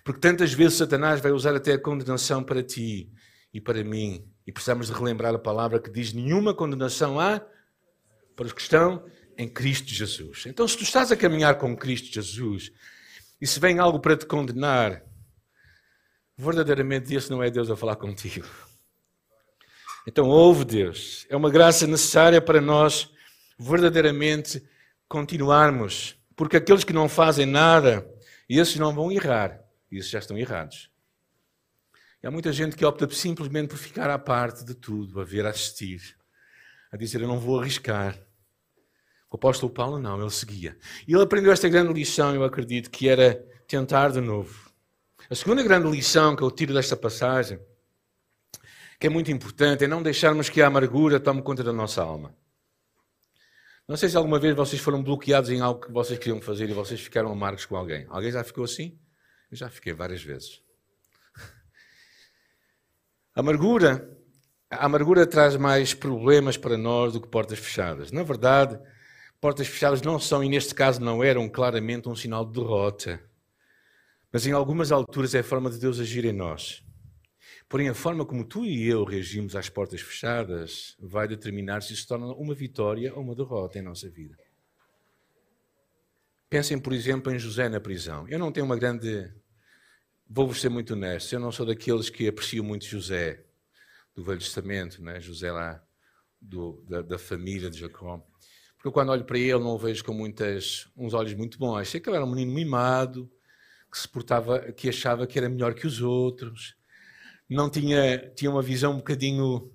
Porque 0.03 0.19
tantas 0.19 0.53
vezes 0.53 0.79
Satanás 0.79 1.21
vai 1.21 1.31
usar 1.31 1.55
até 1.55 1.75
a 1.75 1.79
condenação 1.79 2.43
para 2.43 2.61
ti 2.61 3.09
e 3.55 3.61
para 3.61 3.85
mim. 3.85 4.29
E 4.45 4.51
precisamos 4.51 4.89
de 4.89 4.93
relembrar 4.93 5.33
a 5.33 5.39
palavra 5.39 5.79
que 5.79 5.93
diz: 5.93 6.13
nenhuma 6.13 6.53
condenação 6.53 7.21
há 7.21 7.41
para 8.35 8.47
os 8.47 8.53
que 8.53 8.61
estão 8.61 9.07
em 9.39 9.49
Cristo 9.49 9.91
Jesus. 9.91 10.43
Então, 10.47 10.67
se 10.67 10.77
tu 10.77 10.83
estás 10.83 11.13
a 11.13 11.17
caminhar 11.17 11.57
com 11.57 11.77
Cristo 11.77 12.13
Jesus 12.13 12.73
e 13.41 13.47
se 13.47 13.61
vem 13.61 13.79
algo 13.79 14.01
para 14.01 14.17
te 14.17 14.27
condenar, 14.27 15.05
verdadeiramente 16.37 17.15
esse 17.15 17.31
não 17.31 17.41
é 17.41 17.49
Deus 17.49 17.71
a 17.71 17.77
falar 17.77 17.95
contigo. 17.95 18.49
Então, 20.05 20.27
ouve 20.27 20.65
Deus. 20.65 21.25
É 21.31 21.37
uma 21.37 21.49
graça 21.49 21.87
necessária 21.87 22.41
para 22.41 22.61
nós 22.61 23.13
verdadeiramente 23.59 24.63
continuarmos. 25.09 26.17
Porque 26.37 26.57
aqueles 26.57 26.85
que 26.85 26.93
não 26.93 27.09
fazem 27.09 27.47
nada, 27.47 28.07
esses 28.49 28.77
não 28.77 28.95
vão 28.95 29.13
errar. 29.13 29.61
Esses 29.91 30.11
já 30.11 30.19
estão 30.19 30.39
errados. 30.39 30.91
E 32.23 32.27
há 32.27 32.31
muita 32.31 32.53
gente 32.53 32.77
que 32.77 32.85
opta 32.85 33.09
simplesmente 33.11 33.69
por 33.69 33.77
ficar 33.77 34.09
à 34.09 34.19
parte 34.19 34.65
de 34.65 34.75
tudo, 34.75 35.21
a 35.21 35.25
ver, 35.25 35.45
a 35.45 35.51
assistir, 35.51 36.17
a 36.91 36.97
dizer: 36.97 37.21
Eu 37.21 37.29
não 37.29 37.39
vou 37.39 37.61
arriscar. 37.61 38.19
O 39.31 39.37
apóstolo 39.37 39.73
Paulo 39.73 39.99
não, 39.99 40.21
ele 40.21 40.31
seguia. 40.31 40.77
E 41.09 41.15
ele 41.15 41.23
aprendeu 41.23 41.53
esta 41.53 41.69
grande 41.69 41.93
lição, 41.93 42.35
eu 42.35 42.45
acredito, 42.45 42.91
que 42.91 43.09
era 43.09 43.35
tentar 43.67 44.11
de 44.11 44.21
novo. 44.21 44.71
A 45.29 45.35
segunda 45.35 45.63
grande 45.63 45.91
lição 45.91 46.37
que 46.37 46.43
eu 46.43 46.51
tiro 46.51 46.75
desta 46.75 46.97
passagem, 46.97 47.59
que 49.01 49.07
é 49.07 49.11
muito 49.11 49.31
importante, 49.33 49.85
é 49.85 49.89
não 49.89 50.03
deixarmos 50.03 50.51
que 50.51 50.61
a 50.61 50.67
amargura 50.67 51.19
tome 51.19 51.43
conta 51.43 51.65
da 51.65 51.73
nossa 51.73 52.03
alma. 52.03 52.37
Não 53.93 53.97
sei 53.99 54.09
se 54.09 54.17
alguma 54.17 54.39
vez 54.39 54.57
vocês 54.57 54.81
foram 54.81 55.03
bloqueados 55.03 55.51
em 55.51 55.61
algo 55.61 55.83
que 55.83 55.93
vocês 55.93 56.19
queriam 56.19 56.41
fazer 56.41 56.71
e 56.71 56.73
vocês 56.73 56.99
ficaram 56.99 57.31
amargos 57.31 57.67
com 57.67 57.77
alguém. 57.77 58.07
Alguém 58.09 58.33
já 58.33 58.43
ficou 58.43 58.65
assim? 58.65 58.99
Eu 59.51 59.57
já 59.59 59.69
fiquei 59.69 59.93
várias 59.93 60.23
vezes. 60.23 60.63
Amargura, 63.37 64.11
a 64.71 64.87
amargura 64.87 65.27
traz 65.27 65.57
mais 65.57 65.93
problemas 65.93 66.57
para 66.57 66.79
nós 66.79 67.13
do 67.13 67.21
que 67.21 67.29
portas 67.29 67.59
fechadas. 67.59 68.11
Na 68.11 68.23
verdade, 68.23 68.81
portas 69.39 69.67
fechadas 69.67 70.01
não 70.01 70.19
são, 70.19 70.43
e 70.43 70.49
neste 70.49 70.75
caso 70.75 70.99
não 70.99 71.23
eram, 71.23 71.47
claramente 71.47 72.09
um 72.09 72.17
sinal 72.17 72.47
de 72.47 72.59
derrota. 72.59 73.23
Mas 74.33 74.47
em 74.47 74.53
algumas 74.53 74.91
alturas 74.91 75.35
é 75.35 75.41
a 75.41 75.45
forma 75.45 75.69
de 75.69 75.79
Deus 75.79 76.01
agir 76.01 76.25
em 76.25 76.33
nós. 76.33 76.83
Porém, 77.73 77.89
a 77.89 77.95
forma 77.95 78.27
como 78.27 78.45
tu 78.45 78.67
e 78.67 78.87
eu 78.87 79.03
reagimos 79.03 79.57
às 79.57 79.71
portas 79.71 80.03
fechadas 80.03 80.95
vai 81.01 81.27
determinar 81.27 81.81
se 81.81 81.95
isso 81.95 82.07
torna 82.07 82.27
uma 82.27 82.53
vitória 82.53 83.15
ou 83.15 83.23
uma 83.23 83.35
derrota 83.35 83.79
em 83.79 83.83
nossa 83.83 84.11
vida. 84.11 84.37
Pensem, 86.51 86.79
por 86.79 86.93
exemplo, 86.93 87.33
em 87.33 87.39
José 87.39 87.71
na 87.71 87.81
prisão. 87.81 88.29
Eu 88.29 88.39
não 88.39 88.53
tenho 88.53 88.67
uma 88.67 88.77
grande. 88.77 89.33
Vou-vos 90.29 90.61
ser 90.61 90.69
muito 90.69 90.93
honesto, 90.93 91.33
eu 91.33 91.41
não 91.41 91.51
sou 91.51 91.65
daqueles 91.65 92.11
que 92.11 92.29
apreciam 92.29 92.63
muito 92.63 92.85
José, 92.85 93.43
do 94.15 94.23
Velho 94.23 94.41
Testamento, 94.41 95.03
né? 95.03 95.19
José 95.19 95.51
lá 95.51 95.83
do, 96.39 96.85
da, 96.87 97.01
da, 97.01 97.19
família 97.19 97.71
de 97.71 97.79
Jacó. 97.79 98.23
Porque 98.77 98.91
quando 98.91 99.13
olho 99.13 99.25
para 99.25 99.39
ele, 99.39 99.59
não 99.61 99.71
o 99.71 99.79
vejo 99.79 100.05
com 100.05 100.13
muitas, 100.13 100.91
uns 100.95 101.15
olhos 101.15 101.33
muito 101.33 101.59
bons. 101.59 101.79
Achei 101.79 101.99
que 101.99 102.11
ele 102.11 102.17
era 102.17 102.27
um 102.27 102.31
menino 102.31 102.53
mimado, 102.53 103.33
que 103.91 103.99
se 103.99 104.07
portava, 104.07 104.61
que 104.73 104.91
achava 104.91 105.27
que 105.27 105.39
era 105.39 105.49
melhor 105.49 105.73
que 105.73 105.87
os 105.87 106.03
outros 106.03 106.77
não 107.53 107.71
tinha, 107.71 108.19
tinha 108.35 108.51
uma 108.51 108.63
visão 108.63 108.93
um 108.93 108.97
bocadinho, 108.97 109.71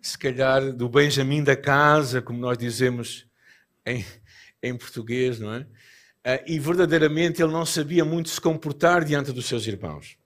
se 0.00 0.18
calhar, 0.18 0.72
do 0.72 0.88
Benjamin 0.88 1.42
da 1.42 1.56
casa, 1.56 2.22
como 2.22 2.38
nós 2.38 2.58
dizemos 2.58 3.26
em, 3.86 4.04
em 4.62 4.76
português, 4.76 5.38
não 5.38 5.54
é? 5.54 5.66
Ah, 6.24 6.42
e 6.46 6.58
verdadeiramente 6.58 7.42
ele 7.42 7.52
não 7.52 7.66
sabia 7.66 8.04
muito 8.04 8.30
se 8.30 8.40
comportar 8.40 9.04
diante 9.04 9.30
dos 9.32 9.46
seus 9.46 9.66
irmãos. 9.66 10.16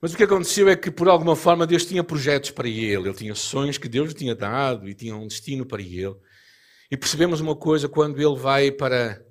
Mas 0.00 0.14
o 0.14 0.16
que 0.16 0.24
aconteceu 0.24 0.68
é 0.68 0.74
que, 0.74 0.90
por 0.90 1.08
alguma 1.08 1.36
forma, 1.36 1.66
Deus 1.66 1.84
tinha 1.84 2.02
projetos 2.02 2.50
para 2.50 2.66
ele, 2.66 3.08
ele 3.08 3.14
tinha 3.14 3.34
sonhos 3.34 3.76
que 3.76 3.88
Deus 3.88 4.08
lhe 4.08 4.14
tinha 4.14 4.34
dado 4.34 4.88
e 4.88 4.94
tinha 4.94 5.14
um 5.14 5.26
destino 5.26 5.66
para 5.66 5.82
ele. 5.82 6.16
E 6.90 6.96
percebemos 6.96 7.40
uma 7.40 7.54
coisa 7.54 7.88
quando 7.88 8.20
ele 8.20 8.36
vai 8.36 8.72
para 8.72 9.22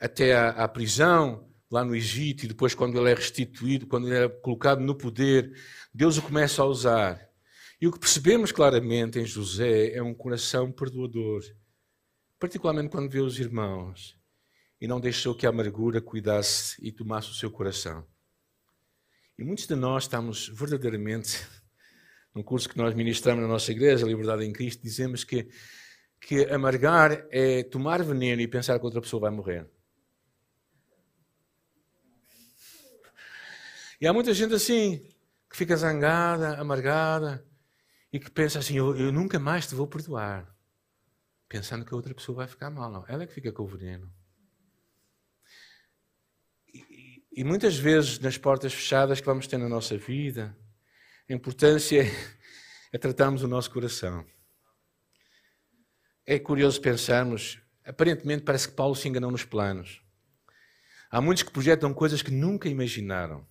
até 0.00 0.34
a, 0.34 0.48
a 0.50 0.68
prisão, 0.68 1.46
lá 1.74 1.84
no 1.84 1.96
Egito 1.96 2.44
e 2.44 2.48
depois 2.48 2.72
quando 2.72 2.96
ele 3.00 3.10
é 3.10 3.14
restituído, 3.14 3.84
quando 3.84 4.06
ele 4.06 4.26
é 4.26 4.28
colocado 4.28 4.80
no 4.80 4.94
poder, 4.94 5.52
Deus 5.92 6.16
o 6.16 6.22
começa 6.22 6.62
a 6.62 6.66
usar. 6.66 7.28
E 7.80 7.88
o 7.88 7.92
que 7.92 7.98
percebemos 7.98 8.52
claramente 8.52 9.18
em 9.18 9.26
José 9.26 9.92
é 9.92 10.00
um 10.00 10.14
coração 10.14 10.70
perdoador, 10.70 11.42
particularmente 12.38 12.90
quando 12.90 13.10
vê 13.10 13.18
os 13.18 13.40
irmãos 13.40 14.16
e 14.80 14.86
não 14.86 15.00
deixou 15.00 15.34
que 15.34 15.46
a 15.46 15.48
amargura 15.48 16.00
cuidasse 16.00 16.76
e 16.80 16.92
tomasse 16.92 17.30
o 17.30 17.34
seu 17.34 17.50
coração. 17.50 18.06
E 19.36 19.42
muitos 19.42 19.66
de 19.66 19.74
nós 19.74 20.04
estamos 20.04 20.48
verdadeiramente, 20.50 21.44
no 22.32 22.44
curso 22.44 22.68
que 22.68 22.78
nós 22.78 22.94
ministramos 22.94 23.42
na 23.42 23.48
nossa 23.48 23.72
igreja, 23.72 24.06
Liberdade 24.06 24.44
em 24.44 24.52
Cristo, 24.52 24.80
dizemos 24.80 25.24
que, 25.24 25.48
que 26.20 26.44
amargar 26.44 27.26
é 27.32 27.64
tomar 27.64 28.00
veneno 28.04 28.40
e 28.40 28.46
pensar 28.46 28.78
que 28.78 28.84
outra 28.84 29.00
pessoa 29.00 29.22
vai 29.22 29.32
morrer. 29.32 29.73
E 34.00 34.06
há 34.06 34.12
muita 34.12 34.34
gente 34.34 34.54
assim, 34.54 34.98
que 35.50 35.56
fica 35.56 35.76
zangada, 35.76 36.58
amargada, 36.58 37.46
e 38.12 38.18
que 38.18 38.30
pensa 38.30 38.58
assim: 38.58 38.76
eu, 38.76 38.96
eu 38.96 39.12
nunca 39.12 39.38
mais 39.38 39.66
te 39.66 39.74
vou 39.74 39.86
perdoar. 39.86 40.52
Pensando 41.48 41.84
que 41.84 41.92
a 41.92 41.96
outra 41.96 42.14
pessoa 42.14 42.36
vai 42.36 42.46
ficar 42.46 42.70
mal. 42.70 42.90
Não, 42.90 43.04
ela 43.06 43.22
é 43.22 43.26
que 43.26 43.34
fica 43.34 43.52
com 43.52 43.62
o 43.62 43.66
veneno. 43.66 44.12
E, 46.72 47.24
e 47.32 47.44
muitas 47.44 47.76
vezes, 47.76 48.18
nas 48.18 48.38
portas 48.38 48.72
fechadas 48.72 49.20
que 49.20 49.26
vamos 49.26 49.46
ter 49.46 49.58
na 49.58 49.68
nossa 49.68 49.96
vida, 49.96 50.56
a 51.28 51.32
importância 51.32 52.02
é, 52.02 52.10
é 52.92 52.98
tratarmos 52.98 53.42
o 53.42 53.48
nosso 53.48 53.70
coração. 53.70 54.26
É 56.26 56.38
curioso 56.38 56.80
pensarmos, 56.80 57.60
aparentemente 57.84 58.44
parece 58.44 58.68
que 58.68 58.74
Paulo 58.74 58.94
se 58.94 59.08
enganou 59.08 59.30
nos 59.30 59.44
planos. 59.44 60.02
Há 61.10 61.20
muitos 61.20 61.42
que 61.42 61.50
projetam 61.50 61.92
coisas 61.94 62.22
que 62.22 62.30
nunca 62.30 62.68
imaginaram. 62.68 63.46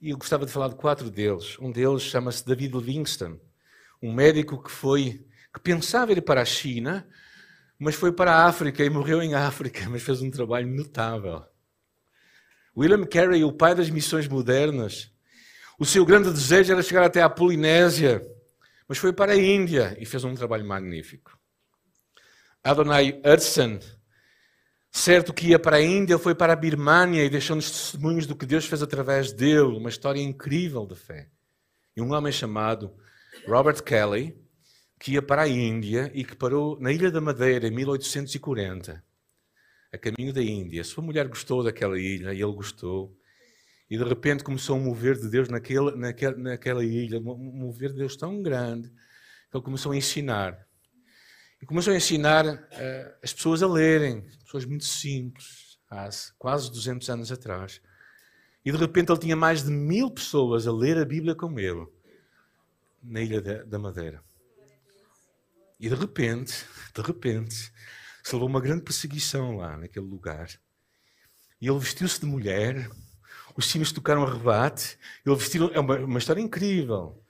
E 0.00 0.10
eu 0.10 0.16
gostava 0.16 0.46
de 0.46 0.52
falar 0.52 0.68
de 0.68 0.76
quatro 0.76 1.10
deles. 1.10 1.58
Um 1.58 1.72
deles 1.72 2.02
chama-se 2.02 2.46
David 2.46 2.72
Livingston, 2.76 3.38
um 4.00 4.12
médico 4.12 4.62
que 4.62 4.70
foi 4.70 5.26
que 5.52 5.60
pensava 5.60 6.12
ir 6.12 6.22
para 6.22 6.42
a 6.42 6.44
China, 6.44 7.08
mas 7.78 7.96
foi 7.96 8.12
para 8.12 8.32
a 8.32 8.46
África 8.46 8.84
e 8.84 8.90
morreu 8.90 9.20
em 9.20 9.34
África, 9.34 9.88
mas 9.90 10.02
fez 10.02 10.22
um 10.22 10.30
trabalho 10.30 10.68
notável. 10.68 11.44
William 12.76 13.04
Carey, 13.06 13.42
o 13.42 13.52
pai 13.52 13.74
das 13.74 13.90
missões 13.90 14.28
modernas, 14.28 15.10
o 15.80 15.84
seu 15.84 16.04
grande 16.04 16.30
desejo 16.30 16.72
era 16.72 16.82
chegar 16.82 17.02
até 17.02 17.20
à 17.20 17.28
Polinésia, 17.28 18.24
mas 18.86 18.98
foi 18.98 19.12
para 19.12 19.32
a 19.32 19.36
Índia 19.36 19.96
e 19.98 20.06
fez 20.06 20.22
um 20.22 20.34
trabalho 20.34 20.64
magnífico. 20.64 21.36
Adonai 22.62 23.20
Hudson, 23.24 23.80
Certo 24.98 25.32
que 25.32 25.46
ia 25.46 25.60
para 25.60 25.76
a 25.76 25.80
Índia, 25.80 26.18
foi 26.18 26.34
para 26.34 26.52
a 26.52 26.56
Birmânia 26.56 27.24
e 27.24 27.30
deixou-nos 27.30 27.70
testemunhos 27.70 28.26
do 28.26 28.34
que 28.34 28.44
Deus 28.44 28.66
fez 28.66 28.82
através 28.82 29.32
dele, 29.32 29.76
uma 29.76 29.88
história 29.88 30.20
incrível 30.20 30.84
de 30.84 30.96
fé. 30.96 31.30
E 31.96 32.02
um 32.02 32.12
homem 32.12 32.32
chamado 32.32 32.92
Robert 33.46 33.80
Kelly, 33.84 34.36
que 34.98 35.12
ia 35.12 35.22
para 35.22 35.42
a 35.42 35.48
Índia 35.48 36.10
e 36.12 36.24
que 36.24 36.34
parou 36.34 36.80
na 36.80 36.90
Ilha 36.90 37.12
da 37.12 37.20
Madeira 37.20 37.68
em 37.68 37.70
1840, 37.70 39.04
a 39.92 39.98
caminho 39.98 40.32
da 40.32 40.42
Índia. 40.42 40.82
Sua 40.82 41.04
mulher 41.04 41.28
gostou 41.28 41.62
daquela 41.62 41.96
ilha 41.96 42.34
e 42.34 42.42
ele 42.42 42.52
gostou. 42.52 43.16
E 43.88 43.96
de 43.96 44.02
repente 44.02 44.42
começou 44.42 44.76
a 44.76 44.80
mover 44.80 45.16
de 45.16 45.28
Deus 45.28 45.48
naquela, 45.48 45.94
naquela, 45.94 46.36
naquela 46.36 46.84
ilha, 46.84 47.20
um 47.20 47.36
mover 47.36 47.92
de 47.92 47.98
Deus 47.98 48.16
tão 48.16 48.42
grande, 48.42 48.88
que 48.88 49.56
ele 49.56 49.64
começou 49.64 49.92
a 49.92 49.96
ensinar. 49.96 50.67
E 51.60 51.66
começou 51.66 51.92
a 51.92 51.96
ensinar 51.96 52.46
uh, 52.46 53.14
as 53.22 53.32
pessoas 53.32 53.62
a 53.62 53.66
lerem, 53.66 54.22
pessoas 54.44 54.64
muito 54.64 54.84
simples, 54.84 55.78
há 55.90 56.08
quase 56.38 56.70
200 56.70 57.08
anos 57.10 57.32
atrás. 57.32 57.80
E 58.64 58.70
de 58.70 58.78
repente 58.78 59.10
ele 59.10 59.18
tinha 59.18 59.36
mais 59.36 59.64
de 59.64 59.70
mil 59.70 60.10
pessoas 60.10 60.66
a 60.66 60.72
ler 60.72 60.98
a 60.98 61.04
Bíblia 61.04 61.34
com 61.34 61.58
ele, 61.58 61.86
na 63.02 63.20
Ilha 63.20 63.40
da 63.64 63.78
Madeira. 63.78 64.22
E 65.80 65.88
de 65.88 65.94
repente, 65.94 66.64
de 66.94 67.02
repente, 67.02 67.72
se 68.22 68.32
levou 68.34 68.48
uma 68.48 68.60
grande 68.60 68.84
perseguição 68.84 69.56
lá, 69.56 69.76
naquele 69.76 70.06
lugar. 70.06 70.48
E 71.60 71.68
ele 71.68 71.78
vestiu-se 71.78 72.20
de 72.20 72.26
mulher, 72.26 72.88
os 73.56 73.66
sinos 73.66 73.90
tocaram 73.90 74.22
a 74.22 74.32
rebate, 74.32 74.96
ele 75.26 75.34
vestiu, 75.34 75.72
é 75.72 75.80
uma, 75.80 75.96
uma 75.98 76.18
história 76.18 76.40
incrível. 76.40 77.20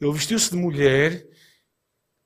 Ele 0.00 0.12
vestiu-se 0.12 0.50
de 0.50 0.56
mulher 0.56 1.24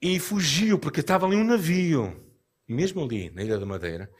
e 0.00 0.18
fugiu, 0.18 0.78
porque 0.78 1.00
estava 1.00 1.26
ali 1.26 1.36
um 1.36 1.44
navio, 1.44 2.24
mesmo 2.66 3.02
ali 3.02 3.30
na 3.30 3.42
Ilha 3.42 3.58
da 3.58 3.66
Madeira, 3.66 4.10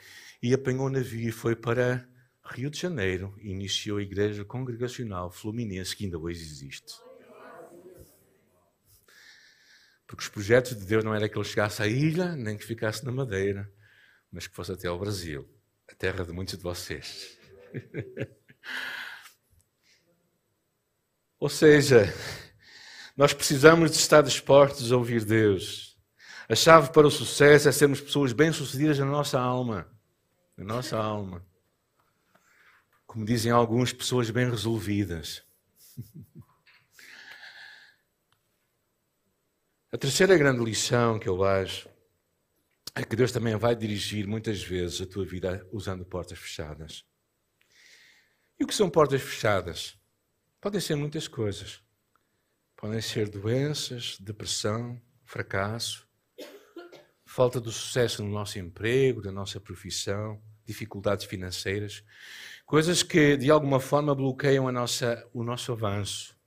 e 0.43 0.53
apanhou 0.53 0.87
o 0.87 0.91
navio 0.91 1.29
e 1.29 1.33
foi 1.33 1.55
para 1.55 2.09
Rio 2.45 2.71
de 2.71 2.79
Janeiro 2.79 3.35
e 3.41 3.51
iniciou 3.51 3.99
a 3.99 4.03
Igreja 4.03 4.45
Congregacional 4.45 5.31
Fluminense, 5.31 5.95
que 5.95 6.05
ainda 6.05 6.19
hoje 6.19 6.43
existe. 6.43 6.95
Porque 10.07 10.23
os 10.23 10.29
projetos 10.29 10.75
de 10.77 10.87
Deus 10.87 11.05
não 11.05 11.15
era 11.15 11.29
que 11.29 11.37
ele 11.37 11.45
chegasse 11.45 11.83
à 11.83 11.87
ilha, 11.87 12.35
nem 12.35 12.57
que 12.57 12.65
ficasse 12.65 13.05
na 13.05 13.13
Madeira, 13.13 13.71
mas 14.33 14.47
que 14.47 14.55
fosse 14.55 14.73
até 14.73 14.89
ao 14.89 14.99
Brasil, 14.99 15.47
a 15.91 15.95
terra 15.95 16.25
de 16.25 16.33
muitos 16.33 16.57
de 16.57 16.63
vocês. 16.63 17.39
Ou 21.39 21.49
seja, 21.49 22.13
nós 23.19 23.33
precisamos 23.33 23.91
de 23.91 23.97
estar 23.97 24.23
dispostos 24.23 24.93
a 24.93 24.97
ouvir 24.97 25.25
Deus. 25.25 25.99
A 26.49 26.55
chave 26.55 26.93
para 26.93 27.05
o 27.05 27.11
sucesso 27.11 27.69
é 27.69 27.73
sermos 27.73 28.01
pessoas 28.01 28.33
bem-sucedidas 28.33 28.97
na 29.01 29.07
nossa 29.07 29.41
alma. 29.41 29.91
Na 30.57 30.65
nossa 30.65 30.97
alma. 30.97 31.45
Como 33.09 33.25
dizem 33.25 33.51
alguns, 33.51 33.93
pessoas 33.93 34.31
bem 34.31 34.49
resolvidas. 34.49 35.43
A 39.91 39.99
terceira 39.99 40.39
grande 40.39 40.63
lição 40.65 41.19
que 41.19 41.29
eu 41.29 41.43
acho 41.43 41.89
é 42.95 43.03
que 43.03 43.17
Deus 43.17 43.33
também 43.33 43.57
vai 43.57 43.75
dirigir 43.75 44.29
muitas 44.29 44.63
vezes 44.63 45.01
a 45.01 45.07
tua 45.07 45.27
vida 45.27 45.67
usando 45.73 46.05
portas 46.05 46.39
fechadas. 46.39 47.05
E 48.61 48.63
o 48.65 48.67
que 48.69 48.75
são 48.75 48.89
portas 48.89 49.21
fechadas? 49.21 49.99
Podem 50.61 50.81
ser 50.81 50.95
muitas 50.95 51.27
coisas. 51.27 51.88
Podem 52.79 53.01
ser 53.01 53.29
doenças, 53.29 54.17
depressão, 54.21 55.03
fracasso, 55.25 56.09
falta 57.27 57.61
de 57.61 57.73
sucesso 57.73 58.23
no 58.23 58.31
nosso 58.31 58.57
emprego, 58.57 59.21
na 59.21 59.33
nossa 59.33 59.61
profissão, 59.61 60.41
dificuldades 60.65 61.27
financeiras. 61.27 62.05
Coisas 62.65 63.03
que 63.03 63.37
de 63.37 63.51
alguma 63.51 63.81
forma 63.81 64.15
bloqueiam 64.15 64.71
nossa, 64.71 65.29
o 65.35 65.43
nosso 65.43 65.73
avanço. 65.73 66.39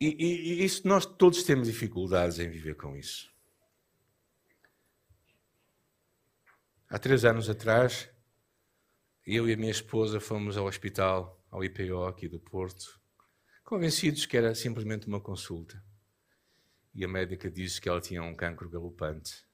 E, 0.00 0.06
e, 0.06 0.62
e 0.62 0.64
isso 0.64 0.88
nós 0.88 1.04
todos 1.04 1.42
temos 1.42 1.68
dificuldades 1.68 2.38
em 2.38 2.48
viver 2.48 2.74
com 2.74 2.96
isso. 2.96 3.30
Há 6.88 6.98
três 6.98 7.22
anos 7.26 7.50
atrás, 7.50 8.08
eu 9.26 9.46
e 9.46 9.52
a 9.52 9.56
minha 9.58 9.70
esposa 9.70 10.20
fomos 10.20 10.56
ao 10.56 10.64
hospital, 10.64 11.38
ao 11.50 11.62
IPO 11.62 12.06
aqui 12.06 12.26
do 12.28 12.40
Porto, 12.40 12.98
convencidos 13.66 14.24
que 14.26 14.36
era 14.36 14.54
simplesmente 14.54 15.08
uma 15.08 15.20
consulta. 15.20 15.82
E 16.94 17.04
a 17.04 17.08
médica 17.08 17.50
disse 17.50 17.80
que 17.80 17.88
ela 17.88 18.00
tinha 18.00 18.22
um 18.22 18.34
cancro 18.34 18.70
galopante. 18.70 19.44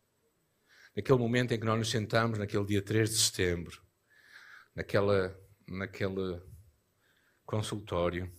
Naquele 0.94 1.18
momento 1.18 1.52
em 1.52 1.58
que 1.58 1.64
nós 1.64 1.78
nos 1.78 1.90
sentámos, 1.90 2.38
naquele 2.38 2.66
dia 2.66 2.82
3 2.82 3.08
de 3.08 3.16
setembro, 3.16 3.82
naquela, 4.74 5.34
naquele 5.66 6.42
consultório, 7.46 8.30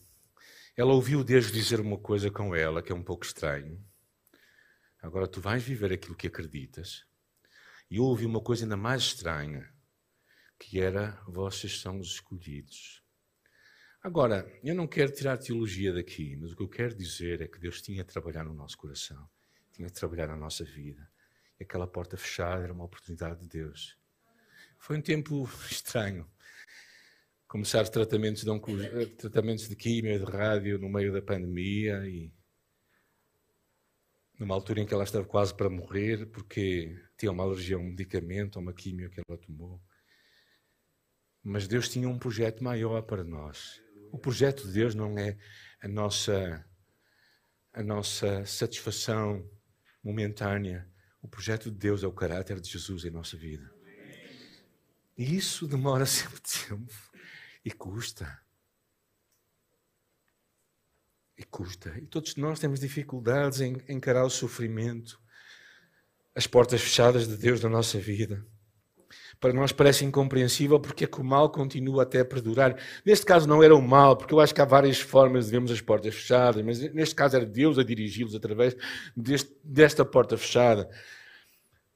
ela 0.78 0.94
ouviu 0.94 1.24
Deus 1.24 1.52
dizer 1.52 1.80
uma 1.80 1.98
coisa 1.98 2.30
com 2.30 2.56
ela 2.56 2.84
que 2.84 2.92
é 2.92 2.96
um 2.96 3.04
pouco 3.04 3.26
estranho. 3.26 3.84
Agora 5.02 5.28
tu 5.28 5.42
vais 5.42 5.64
viver 5.64 5.92
aquilo 5.92 6.16
que 6.16 6.28
acreditas. 6.28 7.04
E 7.90 7.98
eu 7.98 8.04
ouvi 8.04 8.28
uma 8.28 8.42
coisa 8.42 8.64
ainda 8.64 8.78
mais 8.78 9.02
estranha, 9.02 9.74
que 10.60 10.80
era 10.80 11.20
vocês 11.28 11.82
são 11.82 12.00
os 12.00 12.10
escolhidos. 12.10 13.03
Agora, 14.04 14.46
eu 14.62 14.76
não 14.76 14.86
quero 14.86 15.14
tirar 15.14 15.38
teologia 15.38 15.94
daqui, 15.94 16.36
mas 16.36 16.52
o 16.52 16.58
que 16.58 16.64
eu 16.64 16.68
quero 16.68 16.94
dizer 16.94 17.40
é 17.40 17.48
que 17.48 17.58
Deus 17.58 17.82
tinha 17.82 18.02
a 18.02 18.06
trabalhar 18.06 18.44
no 18.44 18.54
nosso 18.54 18.78
coração, 18.78 19.30
tinha 19.72 19.88
a 19.88 19.92
trabalhar 19.92 20.28
na 20.28 20.36
nossa 20.36 20.66
vida. 20.66 21.10
E 21.58 21.64
aquela 21.64 21.88
porta 21.88 22.18
fechada 22.18 22.66
era 22.66 22.74
uma 22.74 22.84
oportunidade 22.84 23.40
de 23.40 23.48
Deus. 23.48 23.98
Foi 24.78 24.98
um 24.98 25.02
tempo 25.02 25.50
estranho. 25.72 26.30
Começar 27.48 27.88
tratamentos 27.88 28.44
de, 28.44 28.50
eh, 28.52 29.06
tratamentos 29.06 29.70
de 29.70 29.76
químio, 29.78 30.20
de 30.20 30.30
rádio 30.30 30.78
no 30.80 30.90
meio 30.90 31.14
da 31.14 31.22
pandemia 31.22 32.06
e 32.06 32.30
numa 34.38 34.54
altura 34.54 34.82
em 34.82 34.86
que 34.86 34.94
ela 34.94 35.06
estava 35.06 35.24
quase 35.24 35.56
para 35.56 35.70
morrer 35.70 36.26
porque 36.26 37.02
tinha 37.18 37.32
uma 37.32 37.44
alergia 37.44 37.78
a 37.78 37.80
um 37.80 37.84
medicamento, 37.84 38.60
a 38.60 38.62
uma 38.62 38.74
químio 38.74 39.10
que 39.10 39.22
ela 39.26 39.38
tomou. 39.38 39.82
Mas 41.42 41.70
Deus 41.70 41.88
tinha 41.88 42.10
um 42.10 42.20
projeto 42.20 42.62
maior 42.62 43.02
para 43.04 43.24
nós. 43.24 43.82
O 44.14 44.20
projeto 44.20 44.68
de 44.68 44.74
Deus 44.74 44.94
não 44.94 45.18
é 45.18 45.36
a 45.82 45.88
nossa, 45.88 46.64
a 47.74 47.82
nossa 47.82 48.46
satisfação 48.46 49.44
momentânea. 50.04 50.88
O 51.20 51.28
projeto 51.28 51.72
de 51.72 51.78
Deus 51.80 52.04
é 52.04 52.08
o 52.08 52.12
caráter 52.12 52.62
de 52.62 52.70
Jesus 52.70 53.06
em 53.06 53.10
nossa 53.10 53.36
vida. 53.36 53.74
E 55.18 55.36
isso 55.36 55.68
demora 55.68 56.06
sempre 56.06 56.40
tempo. 56.42 56.94
E 57.66 57.72
custa. 57.72 58.40
E 61.36 61.44
custa. 61.44 61.98
E 61.98 62.06
todos 62.06 62.36
nós 62.36 62.60
temos 62.60 62.80
dificuldades 62.80 63.62
em 63.62 63.82
encarar 63.90 64.26
o 64.26 64.30
sofrimento, 64.30 65.20
as 66.36 66.46
portas 66.46 66.80
fechadas 66.80 67.28
de 67.28 67.36
Deus 67.36 67.64
na 67.64 67.70
nossa 67.70 67.98
vida 67.98 68.46
para 69.44 69.52
nós 69.52 69.74
parece 69.74 70.06
incompreensível 70.06 70.80
porque 70.80 71.04
é 71.04 71.08
que 71.08 71.20
o 71.20 71.24
mal 71.24 71.50
continua 71.50 72.04
até 72.04 72.22
a 72.22 72.26
perdurar. 72.26 72.78
Neste 73.06 73.26
caso 73.26 73.46
não 73.46 73.62
era 73.62 73.76
o 73.76 73.82
mal, 73.82 74.16
porque 74.16 74.34
eu 74.34 74.40
acho 74.40 74.56
que 74.56 74.62
há 74.62 74.66
várias 74.66 75.02
formas 75.02 75.48
de 75.48 75.52
vermos 75.52 75.70
as 75.70 75.82
portas 75.82 76.16
fechadas, 76.16 76.64
mas 76.64 76.80
neste 76.94 77.14
caso 77.14 77.36
era 77.36 77.46
Deus 77.46 77.78
a 77.78 77.84
dirigi-los 77.84 78.36
através 78.36 78.74
deste, 79.18 79.52
desta 79.62 80.06
porta 80.06 80.38
fechada. 80.38 80.90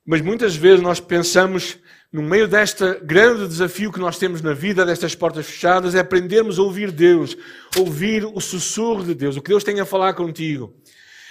Mas 0.05 0.19
muitas 0.19 0.57
vezes 0.57 0.81
nós 0.81 0.99
pensamos, 0.99 1.79
no 2.11 2.21
meio 2.21 2.49
deste 2.49 2.83
grande 2.95 3.47
desafio 3.47 3.93
que 3.93 3.99
nós 3.99 4.17
temos 4.17 4.41
na 4.41 4.51
vida, 4.51 4.85
destas 4.85 5.15
portas 5.15 5.45
fechadas, 5.45 5.95
é 5.95 5.99
aprendermos 5.99 6.59
a 6.59 6.63
ouvir 6.63 6.91
Deus, 6.91 7.37
ouvir 7.77 8.25
o 8.25 8.41
sussurro 8.41 9.05
de 9.05 9.15
Deus, 9.15 9.37
o 9.37 9.41
que 9.41 9.51
Deus 9.51 9.63
tem 9.63 9.79
a 9.79 9.85
falar 9.85 10.15
contigo. 10.15 10.75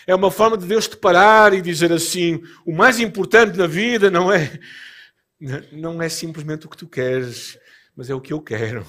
É 0.07 0.15
uma 0.15 0.31
forma 0.31 0.57
de 0.57 0.65
Deus 0.65 0.89
te 0.89 0.97
parar 0.97 1.53
e 1.53 1.61
dizer 1.61 1.93
assim: 1.93 2.43
o 2.65 2.73
mais 2.73 2.99
importante 3.01 3.59
na 3.59 3.67
vida 3.67 4.11
não 4.11 4.33
é 4.33 4.59
não 5.73 6.01
é 6.01 6.09
simplesmente 6.09 6.67
o 6.67 6.69
que 6.69 6.77
tu 6.77 6.89
queres, 6.89 7.59
mas 7.95 8.11
é 8.11 8.15
o 8.15 8.21
que 8.21 8.33
eu 8.33 8.41
quero. 8.41 8.87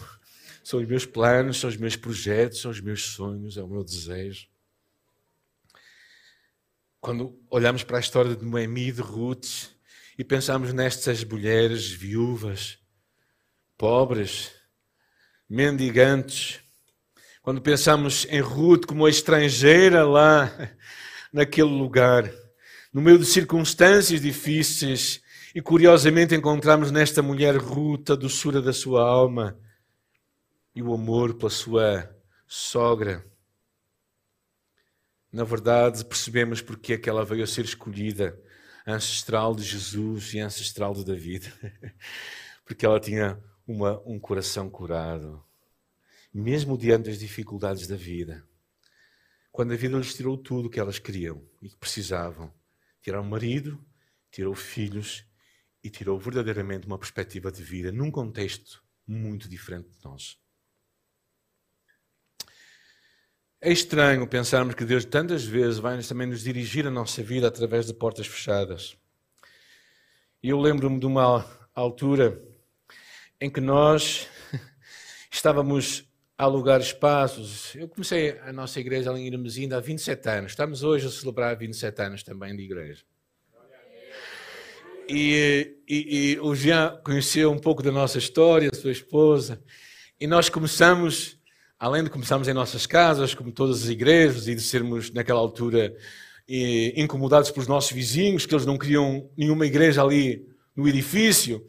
São 0.64 0.80
os 0.80 0.88
meus 0.88 1.06
planos, 1.06 1.60
são 1.60 1.70
os 1.70 1.78
meus 1.78 1.96
projetos, 1.96 2.62
são 2.62 2.72
os 2.72 2.82
meus 2.82 3.04
sonhos, 3.04 3.58
é 3.58 3.64
o 3.64 3.68
meu 3.68 3.84
desejo. 3.84 4.48
Quando 7.00 7.40
olhamos 7.50 7.84
para 7.84 7.98
a 7.98 8.02
história 8.02 8.36
de 8.36 8.44
Noemi 8.44 8.90
e 8.90 8.92
de 8.92 9.02
Ruth 9.02 9.70
e 10.18 10.24
pensamos 10.24 10.74
nestas 10.74 11.24
mulheres 11.24 11.90
viúvas, 11.90 12.80
pobres, 13.78 14.52
mendigantes, 15.50 16.60
quando 17.42 17.62
pensamos 17.62 18.26
em 18.30 18.42
Ruth 18.42 18.86
como 18.86 19.08
estrangeira 19.08 20.04
lá 20.04 20.52
naquele 21.32 21.70
lugar, 21.70 22.30
no 22.92 23.02
meio 23.02 23.20
de 23.20 23.26
circunstâncias 23.26 24.20
difíceis, 24.20 25.22
e 25.58 25.62
curiosamente 25.64 26.36
encontramos 26.36 26.92
nesta 26.92 27.24
mulher 27.24 27.58
Ruta 27.58 28.14
a 28.14 28.16
doçura 28.16 28.62
da 28.62 28.72
sua 28.72 29.02
alma 29.02 29.60
e 30.76 30.84
o 30.84 30.94
amor 30.94 31.34
pela 31.34 31.50
sua 31.50 32.16
sogra. 32.46 33.26
Na 35.32 35.44
verdade, 35.44 36.06
percebemos 36.06 36.62
porque 36.62 36.94
é 36.94 36.98
que 37.00 37.10
ela 37.10 37.26
veio 37.26 37.44
a 37.44 37.48
ser 37.48 37.66
escolhida, 37.66 38.40
ancestral 38.86 39.56
de 39.56 39.64
Jesus 39.64 40.32
e 40.36 40.40
ancestral 40.40 40.94
de 40.94 41.04
David. 41.04 41.52
Porque 42.64 42.86
ela 42.86 43.00
tinha 43.00 43.44
uma, 43.66 44.00
um 44.06 44.20
coração 44.20 44.70
curado, 44.70 45.44
mesmo 46.32 46.78
diante 46.78 47.10
das 47.10 47.18
dificuldades 47.18 47.88
da 47.88 47.96
vida. 47.96 48.48
Quando 49.52 49.74
a 49.74 49.76
vida 49.76 49.98
lhes 49.98 50.14
tirou 50.14 50.38
tudo 50.38 50.68
o 50.68 50.70
que 50.70 50.80
elas 50.80 51.00
queriam 51.00 51.44
e 51.64 51.68
que 51.68 51.78
precisavam, 51.78 52.54
tirou 53.02 53.24
o 53.24 53.26
marido, 53.26 53.84
tirou 54.30 54.54
filhos 54.54 55.27
e 55.88 55.90
tirou 55.90 56.20
verdadeiramente 56.20 56.86
uma 56.86 57.00
perspectiva 57.00 57.50
de 57.50 57.64
vida 57.64 57.94
num 57.94 58.12
contexto 58.12 58.84
muito 59.08 59.48
diferente 59.48 59.90
de 59.90 59.98
nós. 60.04 60.38
É 63.62 63.72
estranho 63.72 64.28
pensarmos 64.28 64.76
que 64.76 64.84
Deus 64.84 65.06
tantas 65.06 65.46
vezes 65.46 65.80
vai 65.80 65.98
também 66.04 66.28
nos 66.28 66.44
dirigir 66.44 66.86
a 66.86 66.92
nossa 66.92 67.24
vida 67.24 67.48
através 67.48 67.88
de 67.88 67.94
portas 67.94 68.28
fechadas. 68.28 68.98
E 70.44 70.50
eu 70.50 70.60
lembro-me 70.60 71.00
de 71.00 71.06
uma 71.06 71.46
altura 71.74 72.38
em 73.40 73.50
que 73.50 73.62
nós 73.62 74.28
estávamos 75.32 76.06
a 76.38 76.44
alugar 76.44 76.82
espaços. 76.82 77.74
Eu 77.76 77.88
comecei 77.88 78.38
a 78.40 78.52
nossa 78.52 78.78
igreja 78.82 79.10
ali 79.10 79.22
em 79.22 79.28
Irmezinda 79.28 79.78
há 79.78 79.80
27 79.80 80.30
anos. 80.30 80.52
Estamos 80.52 80.84
hoje 80.84 81.08
a 81.08 81.10
celebrar 81.10 81.56
27 81.58 82.02
anos 82.02 82.24
também 82.24 82.56
de 82.56 82.64
igreja. 82.64 83.06
E, 85.10 85.78
e, 85.88 86.34
e, 86.34 86.40
o 86.40 86.54
Jean 86.54 87.00
conheceu 87.04 87.52
um 87.52 87.58
pouco 87.58 87.82
da 87.82 87.92
nossa 87.92 88.18
história, 88.18 88.70
a 88.72 88.76
sua 88.76 88.92
esposa, 88.92 89.62
e 90.20 90.28
nós 90.28 90.50
começamos, 90.50 91.38
além 91.80 92.04
de 92.04 92.10
começarmos 92.10 92.48
em 92.48 92.54
nossas 92.54 92.86
casas, 92.86 93.34
como 93.34 93.52
todas 93.52 93.84
as 93.84 93.90
igrejas, 93.90 94.48
e 94.48 94.56
de 94.56 94.62
sermos 94.62 95.12
naquela 95.12 95.40
altura 95.40 95.96
incomodados 96.96 97.52
pelos 97.52 97.68
nossos 97.68 97.92
vizinhos, 97.92 98.46
que 98.46 98.54
eles 98.54 98.66
não 98.66 98.78
queriam 98.78 99.30
nenhuma 99.38 99.66
igreja 99.66 100.02
ali 100.02 100.48
no 100.76 100.88
edifício, 100.88 101.66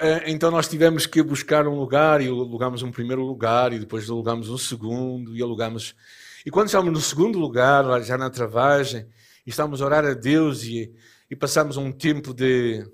eh, 0.00 0.30
então 0.30 0.50
nós 0.50 0.68
tivemos 0.68 1.06
que 1.06 1.20
buscar 1.22 1.66
um 1.66 1.74
lugar 1.74 2.20
e 2.20 2.28
alugámos 2.28 2.82
um 2.82 2.92
primeiro 2.92 3.22
lugar 3.22 3.72
e 3.72 3.78
depois 3.80 4.08
alugámos 4.08 4.48
um 4.48 4.56
segundo 4.56 5.36
e 5.36 5.42
alugámos. 5.42 5.96
E 6.46 6.50
quando 6.50 6.68
estávamos 6.68 6.94
no 6.94 7.00
segundo 7.00 7.38
lugar, 7.38 8.00
já 8.04 8.16
na 8.16 8.30
travagem, 8.30 9.06
e 9.44 9.50
estávamos 9.50 9.82
a 9.82 9.86
orar 9.86 10.04
a 10.04 10.14
Deus 10.14 10.62
e 10.62 10.92
e 11.30 11.36
passámos 11.36 11.76
um 11.76 11.92
tempo 11.92 12.32
de 12.32 12.86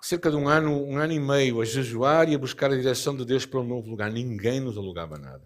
cerca 0.00 0.30
de 0.30 0.36
um 0.36 0.48
ano, 0.48 0.84
um 0.84 0.96
ano 0.96 1.12
e 1.12 1.20
meio 1.20 1.60
a 1.60 1.64
jejuar 1.64 2.28
e 2.28 2.34
a 2.34 2.38
buscar 2.38 2.70
a 2.70 2.76
direção 2.76 3.16
de 3.16 3.24
Deus 3.24 3.44
para 3.44 3.60
um 3.60 3.64
novo 3.64 3.90
lugar. 3.90 4.10
Ninguém 4.10 4.60
nos 4.60 4.76
alugava 4.76 5.18
nada. 5.18 5.44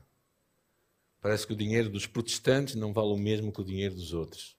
Parece 1.20 1.46
que 1.46 1.52
o 1.52 1.56
dinheiro 1.56 1.88
dos 1.88 2.06
protestantes 2.06 2.74
não 2.74 2.92
vale 2.92 3.08
o 3.08 3.16
mesmo 3.16 3.52
que 3.52 3.60
o 3.60 3.64
dinheiro 3.64 3.94
dos 3.94 4.12
outros. 4.12 4.56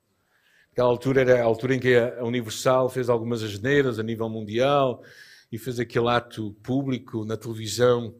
Aquela 0.71 0.87
altura 0.87 1.21
era 1.21 1.41
a 1.41 1.45
altura 1.45 1.75
em 1.75 1.79
que 1.79 1.95
a 1.95 2.23
Universal 2.23 2.89
fez 2.89 3.09
algumas 3.09 3.43
asneiras 3.43 3.99
a 3.99 4.03
nível 4.03 4.27
mundial 4.29 5.03
e 5.51 5.57
fez 5.57 5.79
aquele 5.79 6.07
ato 6.07 6.53
público 6.63 7.25
na 7.25 7.37
televisão 7.37 8.15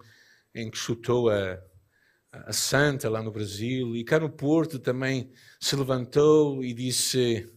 em 0.54 0.70
que 0.70 0.78
chutou 0.78 1.30
a, 1.30 1.60
a 2.32 2.54
Santa 2.54 3.10
lá 3.10 3.24
no 3.24 3.32
Brasil. 3.32 3.96
E 3.96 4.04
cá 4.04 4.20
no 4.20 4.30
Porto 4.30 4.78
também 4.78 5.32
se 5.60 5.76
levantou 5.76 6.64
e 6.64 6.74
disse 6.74 7.52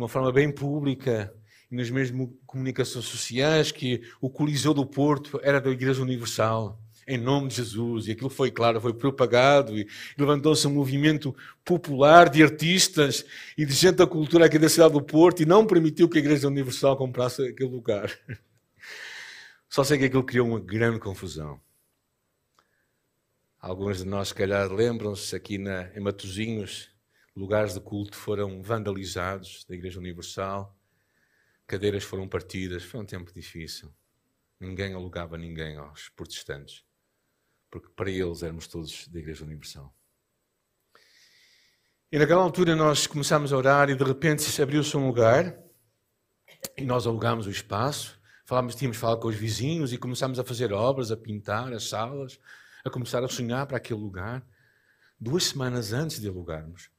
de 0.00 0.02
uma 0.02 0.08
forma 0.08 0.32
bem 0.32 0.50
pública 0.50 1.30
e 1.70 1.76
nas 1.76 1.90
mesmas 1.90 2.26
comunicações 2.46 3.04
sociais 3.04 3.70
que 3.70 4.00
o 4.18 4.30
Coliseu 4.30 4.72
do 4.72 4.86
Porto 4.86 5.38
era 5.42 5.60
da 5.60 5.68
Igreja 5.70 6.00
Universal, 6.00 6.80
em 7.06 7.18
nome 7.18 7.48
de 7.48 7.56
Jesus. 7.56 8.06
E 8.06 8.12
aquilo 8.12 8.30
foi, 8.30 8.50
claro, 8.50 8.80
foi 8.80 8.94
propagado 8.94 9.76
e 9.76 9.86
levantou-se 10.16 10.66
um 10.66 10.72
movimento 10.72 11.36
popular 11.62 12.30
de 12.30 12.42
artistas 12.42 13.26
e 13.58 13.66
de 13.66 13.74
gente 13.74 13.96
da 13.96 14.06
cultura 14.06 14.46
aqui 14.46 14.58
da 14.58 14.70
cidade 14.70 14.94
do 14.94 15.02
Porto 15.02 15.42
e 15.42 15.46
não 15.46 15.66
permitiu 15.66 16.08
que 16.08 16.16
a 16.16 16.20
Igreja 16.22 16.48
Universal 16.48 16.96
comprasse 16.96 17.46
aquele 17.46 17.68
lugar. 17.68 18.10
Só 19.68 19.84
sei 19.84 19.98
que 19.98 20.06
aquilo 20.06 20.24
criou 20.24 20.48
uma 20.48 20.60
grande 20.60 20.98
confusão. 20.98 21.60
Alguns 23.60 23.98
de 23.98 24.06
nós, 24.06 24.28
se 24.28 24.34
calhar, 24.34 24.72
lembram-se 24.72 25.36
aqui 25.36 25.58
na, 25.58 25.94
em 25.94 26.00
Matozinhos, 26.00 26.90
lugares 27.34 27.74
de 27.74 27.80
culto 27.80 28.16
foram 28.16 28.62
vandalizados 28.62 29.64
da 29.64 29.74
Igreja 29.74 29.98
Universal, 29.98 30.76
cadeiras 31.66 32.04
foram 32.04 32.28
partidas, 32.28 32.82
foi 32.82 33.00
um 33.00 33.06
tempo 33.06 33.32
difícil. 33.32 33.92
Ninguém 34.58 34.92
alugava 34.92 35.38
ninguém 35.38 35.76
aos 35.76 36.08
protestantes, 36.10 36.84
porque 37.70 37.88
para 37.94 38.10
eles 38.10 38.42
éramos 38.42 38.66
todos 38.66 39.08
da 39.08 39.18
Igreja 39.18 39.44
Universal. 39.44 39.94
E 42.12 42.18
naquela 42.18 42.42
altura 42.42 42.74
nós 42.74 43.06
começámos 43.06 43.52
a 43.52 43.56
orar 43.56 43.88
e 43.88 43.94
de 43.94 44.02
repente 44.02 44.60
abriu-se 44.60 44.96
um 44.96 45.06
lugar 45.06 45.56
e 46.76 46.84
nós 46.84 47.06
alugámos 47.06 47.46
o 47.46 47.50
espaço, 47.50 48.20
falámos, 48.44 48.74
tínhamos 48.74 48.98
falado 48.98 49.20
com 49.20 49.28
os 49.28 49.36
vizinhos 49.36 49.92
e 49.92 49.96
começámos 49.96 50.38
a 50.40 50.44
fazer 50.44 50.72
obras, 50.72 51.12
a 51.12 51.16
pintar 51.16 51.72
as 51.72 51.88
salas, 51.88 52.38
a 52.84 52.90
começar 52.90 53.22
a 53.22 53.28
sonhar 53.28 53.64
para 53.66 53.76
aquele 53.76 54.00
lugar. 54.00 54.44
Duas 55.20 55.44
semanas 55.44 55.92
antes 55.92 56.20
de 56.20 56.28
alugarmos, 56.28 56.90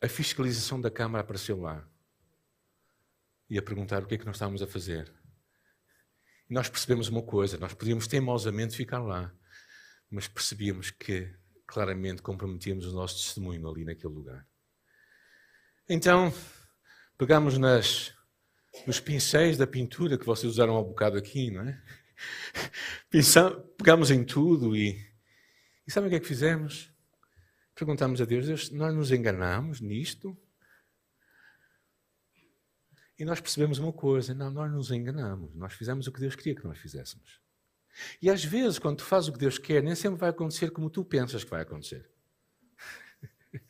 a 0.00 0.08
fiscalização 0.08 0.80
da 0.80 0.90
Câmara 0.90 1.22
apareceu 1.22 1.60
lá 1.60 1.86
e 3.48 3.58
a 3.58 3.62
perguntar 3.62 4.02
o 4.02 4.06
que 4.06 4.14
é 4.14 4.18
que 4.18 4.24
nós 4.24 4.36
estávamos 4.36 4.62
a 4.62 4.66
fazer. 4.66 5.12
E 6.48 6.54
nós 6.54 6.68
percebemos 6.68 7.08
uma 7.08 7.22
coisa: 7.22 7.58
nós 7.58 7.74
podíamos 7.74 8.06
teimosamente 8.06 8.76
ficar 8.76 9.00
lá, 9.00 9.32
mas 10.10 10.26
percebíamos 10.26 10.90
que 10.90 11.32
claramente 11.66 12.22
comprometíamos 12.22 12.86
o 12.86 12.92
nosso 12.92 13.16
testemunho 13.16 13.68
ali 13.68 13.84
naquele 13.84 14.14
lugar. 14.14 14.46
Então, 15.88 16.32
pegamos 17.18 17.58
nas, 17.58 18.14
nos 18.86 19.00
pincéis 19.00 19.56
da 19.56 19.66
pintura 19.66 20.16
que 20.16 20.26
vocês 20.26 20.52
usaram 20.52 20.76
há 20.76 20.80
um 20.80 20.84
bocado 20.84 21.18
aqui, 21.18 21.50
não 21.50 21.62
é? 21.62 21.82
pegamos 23.76 24.10
em 24.10 24.24
tudo 24.24 24.76
e, 24.76 24.98
e 25.86 25.90
sabem 25.90 26.08
o 26.08 26.10
que 26.10 26.16
é 26.16 26.20
que 26.20 26.26
fizemos? 26.26 26.92
Perguntamos 27.74 28.20
a 28.20 28.24
Deus, 28.24 28.46
Deus, 28.46 28.70
nós 28.70 28.94
nos 28.94 29.10
enganamos 29.10 29.80
nisto? 29.80 30.36
E 33.18 33.24
nós 33.24 33.40
percebemos 33.40 33.78
uma 33.78 33.92
coisa, 33.92 34.34
não, 34.34 34.50
nós 34.50 34.70
nos 34.72 34.90
enganamos, 34.90 35.54
nós 35.54 35.74
fizemos 35.74 36.06
o 36.06 36.12
que 36.12 36.20
Deus 36.20 36.34
queria 36.34 36.54
que 36.54 36.64
nós 36.64 36.78
fizéssemos. 36.78 37.40
E 38.22 38.30
às 38.30 38.44
vezes, 38.44 38.78
quando 38.78 38.98
tu 38.98 39.04
fazes 39.04 39.28
o 39.28 39.32
que 39.32 39.38
Deus 39.38 39.58
quer, 39.58 39.82
nem 39.82 39.94
sempre 39.94 40.18
vai 40.18 40.30
acontecer 40.30 40.70
como 40.70 40.88
tu 40.88 41.04
pensas 41.04 41.44
que 41.44 41.50
vai 41.50 41.62
acontecer. 41.62 42.08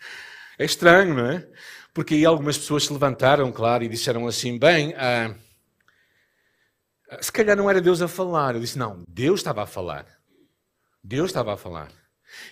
É 0.59 0.65
estranho, 0.67 1.15
não 1.15 1.25
é? 1.25 1.51
Porque 1.95 2.13
aí 2.13 2.27
algumas 2.27 2.59
pessoas 2.59 2.85
se 2.85 2.93
levantaram, 2.93 3.51
claro, 3.51 3.83
e 3.83 3.89
disseram 3.89 4.27
assim: 4.27 4.59
bem, 4.59 4.93
ah, 4.95 5.35
se 7.23 7.33
calhar 7.33 7.57
não 7.57 7.71
era 7.71 7.81
Deus 7.81 8.03
a 8.03 8.09
falar. 8.09 8.55
Eu 8.55 8.61
disse: 8.61 8.79
não, 8.79 9.03
Deus 9.09 9.41
estava 9.41 9.63
a 9.63 9.67
falar. 9.67 10.07
Deus 11.03 11.31
estava 11.31 11.55
a 11.55 11.57
falar. 11.57 11.91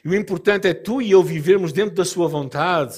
E 0.05 0.09
o 0.09 0.15
importante 0.15 0.69
é 0.69 0.75
tu 0.75 1.01
e 1.01 1.11
eu 1.11 1.23
vivermos 1.23 1.73
dentro 1.73 1.95
da 1.95 2.05
Sua 2.05 2.29
vontade, 2.29 2.97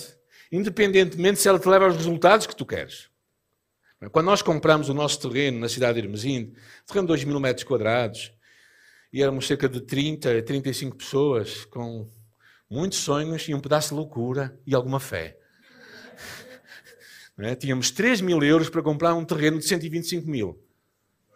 independentemente 0.51 1.41
se 1.41 1.49
ela 1.49 1.59
te 1.59 1.69
leva 1.69 1.87
aos 1.87 1.97
resultados 1.97 2.47
que 2.47 2.57
tu 2.57 2.67
queres. 2.67 3.09
Quando 4.13 4.27
nós 4.27 4.41
compramos 4.41 4.89
o 4.89 4.95
nosso 4.95 5.21
terreno 5.21 5.61
na 5.61 5.69
cidade 5.69 6.01
de 6.01 6.07
Hermesinde, 6.07 6.55
terreno 6.87 7.07
de 7.07 7.13
2 7.13 7.25
mil 7.25 7.39
metros 7.39 7.65
quadrados, 7.65 8.33
e 9.13 9.23
éramos 9.23 9.47
cerca 9.47 9.69
de 9.69 9.81
30, 9.81 10.43
35 10.43 10.97
pessoas 10.97 11.65
com 11.67 12.09
muitos 12.69 12.99
sonhos 12.99 13.47
e 13.49 13.55
um 13.55 13.61
pedaço 13.61 13.91
de 13.91 13.95
loucura 13.97 14.59
e 14.67 14.75
alguma 14.75 15.01
fé. 15.01 15.37
É? 17.43 17.55
Tínhamos 17.55 17.91
3 17.91 18.21
mil 18.21 18.43
euros 18.43 18.69
para 18.69 18.83
comprar 18.83 19.15
um 19.15 19.25
terreno 19.25 19.59
de 19.59 19.65
125 19.65 20.29
mil. 20.29 20.63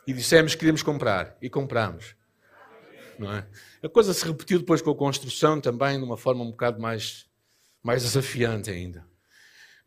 E 0.07 0.13
dissemos 0.13 0.53
que 0.53 0.59
queríamos 0.59 0.83
comprar. 0.83 1.35
E 1.41 1.49
compramos. 1.49 2.15
Não 3.19 3.33
é? 3.33 3.47
A 3.83 3.89
coisa 3.89 4.13
se 4.13 4.25
repetiu 4.25 4.59
depois 4.59 4.83
com 4.83 4.91
a 4.91 4.95
construção 4.95 5.61
também, 5.61 5.99
de 5.99 6.05
uma 6.05 6.17
forma 6.17 6.43
um 6.43 6.51
bocado 6.51 6.81
mais, 6.81 7.27
mais 7.83 8.03
desafiante 8.03 8.71
ainda. 8.71 9.05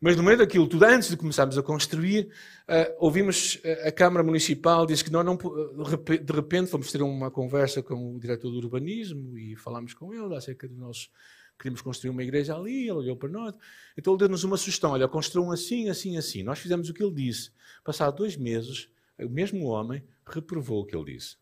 Mas 0.00 0.16
no 0.16 0.22
meio 0.22 0.38
daquilo 0.38 0.68
tudo, 0.68 0.84
antes 0.84 1.08
de 1.08 1.16
começarmos 1.16 1.58
a 1.58 1.62
construir, 1.62 2.28
uh, 2.68 2.94
ouvimos 2.98 3.60
a 3.84 3.90
Câmara 3.90 4.24
Municipal 4.24 4.86
disse 4.86 5.02
que 5.02 5.10
nós 5.10 5.26
não, 5.26 5.36
de 5.36 6.32
repente 6.32 6.70
fomos 6.70 6.92
ter 6.92 7.02
uma 7.02 7.32
conversa 7.32 7.82
com 7.82 8.14
o 8.14 8.20
diretor 8.20 8.48
do 8.50 8.58
urbanismo 8.58 9.36
e 9.36 9.56
falámos 9.56 9.94
com 9.94 10.14
ele 10.14 10.36
acerca 10.36 10.68
de 10.68 10.74
nós 10.74 11.10
queríamos 11.58 11.82
construir 11.82 12.10
uma 12.10 12.22
igreja 12.22 12.54
ali, 12.54 12.82
ele 12.82 12.92
olhou 12.92 13.16
para 13.16 13.28
nós, 13.28 13.54
então 13.96 14.12
ele 14.12 14.20
deu-nos 14.20 14.44
uma 14.44 14.56
sugestão, 14.56 14.92
olha, 14.92 15.08
construam 15.08 15.50
assim, 15.50 15.90
assim, 15.90 16.16
assim. 16.16 16.42
Nós 16.42 16.58
fizemos 16.60 16.88
o 16.88 16.94
que 16.94 17.02
ele 17.02 17.14
disse. 17.14 17.50
Passados 17.84 18.16
dois 18.16 18.36
meses, 18.36 18.88
o 19.18 19.28
mesmo 19.28 19.66
homem 19.66 20.02
reprovou 20.24 20.82
o 20.82 20.86
que 20.86 20.96
ele 20.96 21.16
disse. 21.16 21.36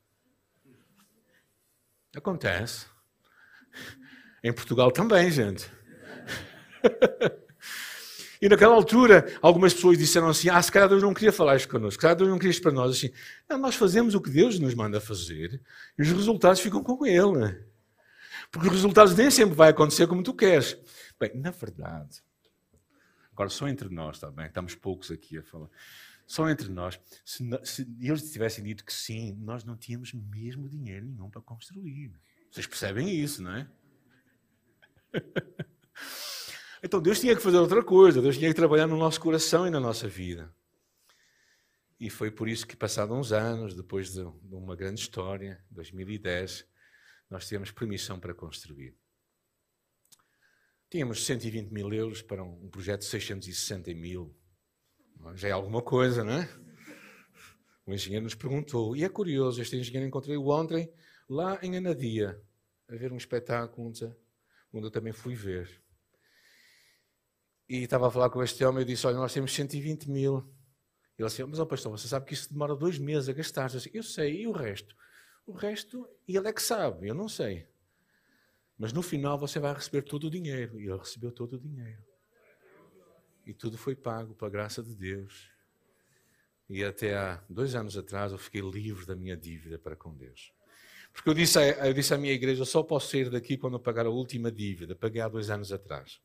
Acontece. 2.16 2.86
Em 4.42 4.52
Portugal 4.52 4.90
também, 4.90 5.30
gente. 5.30 5.70
E 8.40 8.50
naquela 8.50 8.74
altura, 8.74 9.26
algumas 9.40 9.72
pessoas 9.72 9.96
disseram 9.96 10.28
assim: 10.28 10.50
Ah, 10.50 10.60
se 10.60 10.70
calhar 10.70 10.88
Deus 10.88 11.02
não 11.02 11.14
queria 11.14 11.32
falar 11.32 11.56
isto 11.56 11.68
connosco, 11.68 11.92
se 11.92 11.98
calhar 11.98 12.16
Deus 12.16 12.28
não 12.28 12.36
queria 12.36 12.50
isto 12.50 12.62
para 12.62 12.70
nós. 12.70 12.94
Assim, 12.94 13.10
não, 13.48 13.56
nós 13.58 13.74
fazemos 13.74 14.14
o 14.14 14.20
que 14.20 14.28
Deus 14.28 14.58
nos 14.58 14.74
manda 14.74 15.00
fazer 15.00 15.60
e 15.98 16.02
os 16.02 16.08
resultados 16.08 16.60
ficam 16.60 16.82
com 16.82 17.06
Ele. 17.06 17.64
Porque 18.50 18.68
os 18.68 18.74
resultados 18.74 19.14
nem 19.16 19.30
sempre 19.30 19.54
vai 19.54 19.70
acontecer 19.70 20.06
como 20.06 20.22
tu 20.22 20.34
queres. 20.34 20.76
Bem, 21.18 21.32
na 21.34 21.50
verdade, 21.50 22.22
agora 23.32 23.48
só 23.48 23.66
entre 23.68 23.88
nós, 23.88 24.16
está 24.16 24.30
bem? 24.30 24.46
Estamos 24.46 24.74
poucos 24.74 25.10
aqui 25.10 25.38
a 25.38 25.42
falar. 25.42 25.68
Só 26.26 26.48
entre 26.50 26.68
nós, 26.68 26.98
se, 27.24 27.48
se 27.62 27.86
eles 28.00 28.32
tivessem 28.32 28.64
dito 28.64 28.84
que 28.84 28.92
sim, 28.92 29.34
nós 29.40 29.64
não 29.64 29.76
tínhamos 29.76 30.12
mesmo 30.12 30.68
dinheiro 30.68 31.06
nenhum 31.06 31.30
para 31.30 31.40
construir. 31.40 32.12
Vocês 32.50 32.66
percebem 32.66 33.08
isso, 33.08 33.42
não 33.42 33.54
é? 33.54 33.70
Então 36.82 37.00
Deus 37.00 37.18
tinha 37.18 37.34
que 37.34 37.42
fazer 37.42 37.56
outra 37.56 37.82
coisa, 37.82 38.20
Deus 38.20 38.36
tinha 38.36 38.50
que 38.50 38.54
trabalhar 38.54 38.86
no 38.86 38.96
nosso 38.96 39.20
coração 39.20 39.66
e 39.66 39.70
na 39.70 39.80
nossa 39.80 40.06
vida. 40.06 40.54
E 41.98 42.10
foi 42.10 42.30
por 42.30 42.48
isso 42.48 42.66
que, 42.66 42.76
passados 42.76 43.16
uns 43.16 43.32
anos, 43.32 43.74
depois 43.74 44.12
de 44.12 44.20
uma 44.50 44.76
grande 44.76 45.00
história, 45.00 45.64
2010, 45.70 46.66
nós 47.30 47.46
tivemos 47.48 47.70
permissão 47.70 48.20
para 48.20 48.34
construir. 48.34 48.94
Tínhamos 50.90 51.24
120 51.24 51.70
mil 51.70 51.92
euros 51.92 52.22
para 52.22 52.44
um 52.44 52.68
projeto 52.68 53.00
de 53.00 53.06
660 53.06 53.92
mil. 53.94 54.36
Já 55.34 55.48
é 55.48 55.52
alguma 55.52 55.82
coisa, 55.82 56.24
não 56.24 56.34
é? 56.34 56.48
O 57.86 57.92
engenheiro 57.92 58.24
nos 58.24 58.34
perguntou, 58.34 58.96
e 58.96 59.04
é 59.04 59.08
curioso, 59.08 59.60
este 59.60 59.76
engenheiro 59.76 60.06
encontrei-o 60.06 60.48
ontem 60.48 60.92
lá 61.28 61.58
em 61.62 61.76
Anadia, 61.76 62.40
a 62.88 62.96
ver 62.96 63.12
um 63.12 63.16
espetáculo 63.16 63.88
onde 64.72 64.86
eu 64.86 64.90
também 64.90 65.12
fui 65.12 65.34
ver. 65.34 65.82
E 67.68 67.82
estava 67.82 68.08
a 68.08 68.10
falar 68.10 68.30
com 68.30 68.42
este 68.42 68.64
homem 68.64 68.82
e 68.82 68.84
disse: 68.84 69.06
Olha, 69.06 69.16
nós 69.16 69.32
temos 69.32 69.52
120 69.52 70.08
mil. 70.08 70.38
Ele 71.18 71.28
disse: 71.28 71.44
Mas, 71.44 71.58
ó 71.58 71.64
pastor, 71.64 71.90
você 71.90 72.06
sabe 72.06 72.26
que 72.26 72.34
isso 72.34 72.52
demora 72.52 72.76
dois 72.76 72.98
meses 72.98 73.28
a 73.28 73.32
gastar. 73.32 73.70
Eu, 73.70 73.76
disse, 73.76 73.90
eu 73.92 74.02
sei, 74.02 74.42
e 74.42 74.46
o 74.46 74.52
resto? 74.52 74.94
O 75.46 75.52
resto, 75.52 76.08
ele 76.28 76.46
é 76.48 76.52
que 76.52 76.62
sabe, 76.62 77.08
eu 77.08 77.14
não 77.14 77.28
sei. 77.28 77.66
Mas 78.78 78.92
no 78.92 79.02
final 79.02 79.38
você 79.38 79.58
vai 79.58 79.74
receber 79.74 80.02
todo 80.02 80.24
o 80.24 80.30
dinheiro. 80.30 80.80
E 80.80 80.86
ele 80.86 80.98
recebeu 80.98 81.32
todo 81.32 81.54
o 81.54 81.60
dinheiro. 81.60 82.04
E 83.46 83.54
tudo 83.54 83.78
foi 83.78 83.94
pago 83.94 84.34
pela 84.34 84.50
graça 84.50 84.82
de 84.82 84.94
Deus. 84.94 85.48
E 86.68 86.82
até 86.82 87.16
há 87.16 87.40
dois 87.48 87.76
anos 87.76 87.96
atrás 87.96 88.32
eu 88.32 88.38
fiquei 88.38 88.60
livre 88.60 89.06
da 89.06 89.14
minha 89.14 89.36
dívida 89.36 89.78
para 89.78 89.94
com 89.94 90.12
Deus. 90.12 90.52
Porque 91.12 91.30
eu 91.30 91.34
disse, 91.34 91.58
eu 91.58 91.94
disse 91.94 92.12
à 92.12 92.18
minha 92.18 92.32
igreja: 92.32 92.60
eu 92.60 92.66
só 92.66 92.82
posso 92.82 93.10
sair 93.10 93.30
daqui 93.30 93.56
quando 93.56 93.74
eu 93.74 93.80
pagar 93.80 94.04
a 94.04 94.10
última 94.10 94.50
dívida. 94.50 94.96
Paguei 94.96 95.22
há 95.22 95.28
dois 95.28 95.48
anos 95.48 95.72
atrás. 95.72 96.20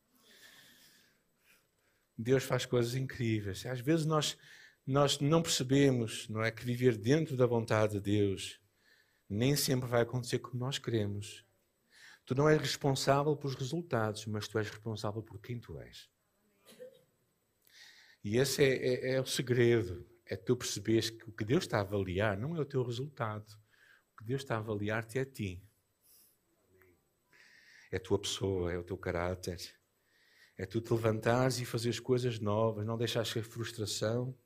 Deus 2.18 2.42
faz 2.42 2.66
coisas 2.66 2.94
incríveis. 2.94 3.64
Às 3.64 3.80
vezes 3.80 4.04
nós, 4.04 4.36
nós 4.86 5.20
não 5.20 5.40
percebemos 5.40 6.28
não 6.28 6.42
é, 6.42 6.50
que 6.50 6.64
viver 6.64 6.96
dentro 6.96 7.36
da 7.36 7.46
vontade 7.46 7.94
de 7.94 8.00
Deus 8.00 8.60
nem 9.28 9.56
sempre 9.56 9.88
vai 9.88 10.02
acontecer 10.02 10.40
como 10.40 10.58
nós 10.58 10.78
queremos. 10.78 11.44
Tu 12.26 12.34
não 12.34 12.48
és 12.48 12.60
responsável 12.60 13.34
pelos 13.34 13.56
resultados, 13.56 14.26
mas 14.26 14.46
tu 14.46 14.58
és 14.58 14.68
responsável 14.68 15.22
por 15.22 15.40
quem 15.40 15.58
tu 15.58 15.78
és. 15.78 16.11
E 18.24 18.36
esse 18.36 18.62
é, 18.62 18.76
é, 18.76 19.14
é 19.14 19.20
o 19.20 19.26
segredo. 19.26 20.06
É 20.24 20.36
tu 20.36 20.56
perceberes 20.56 21.10
que 21.10 21.28
o 21.28 21.32
que 21.32 21.44
Deus 21.44 21.64
está 21.64 21.78
a 21.78 21.82
avaliar 21.82 22.36
não 22.36 22.56
é 22.56 22.60
o 22.60 22.64
teu 22.64 22.82
resultado. 22.82 23.46
O 24.12 24.18
que 24.18 24.24
Deus 24.24 24.42
está 24.42 24.54
a 24.54 24.58
avaliar-te 24.58 25.18
é 25.18 25.22
a 25.22 25.26
ti. 25.26 25.62
É 27.90 27.96
a 27.96 28.00
tua 28.00 28.18
pessoa, 28.18 28.72
é 28.72 28.78
o 28.78 28.84
teu 28.84 28.96
caráter. 28.96 29.60
É 30.56 30.64
tu 30.64 30.80
te 30.80 30.92
levantares 30.92 31.58
e 31.58 31.64
fazeres 31.64 31.98
coisas 31.98 32.38
novas, 32.38 32.86
não 32.86 32.96
deixares 32.96 33.32
que 33.32 33.40
a 33.40 33.44
frustração 33.44 34.38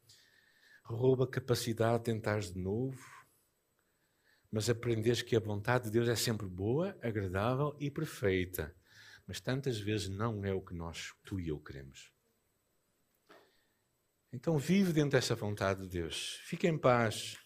rouba 0.83 1.25
a 1.25 1.29
capacidade 1.29 1.99
de 1.99 2.05
tentares 2.05 2.53
de 2.53 2.59
novo, 2.59 2.99
mas 4.51 4.71
aprenderes 4.71 5.21
que 5.21 5.37
a 5.37 5.41
vontade 5.41 5.85
de 5.85 5.91
Deus 5.91 6.09
é 6.09 6.17
sempre 6.17 6.47
boa, 6.47 6.97
agradável 7.03 7.77
e 7.79 7.91
perfeita. 7.91 8.75
Mas 9.27 9.41
tantas 9.41 9.79
vezes 9.79 10.09
não 10.09 10.45
é 10.45 10.55
o 10.55 10.63
que 10.63 10.75
nós, 10.75 11.13
tu 11.25 11.39
e 11.41 11.49
eu, 11.49 11.59
queremos. 11.59 12.16
Então 14.37 14.59
vive 14.59 14.93
dentro 14.93 15.13
dessa 15.13 15.35
vontade 15.35 15.81
de 15.81 15.89
Deus. 15.89 16.39
Fica 16.45 16.69
em 16.69 16.77
paz. 16.77 17.39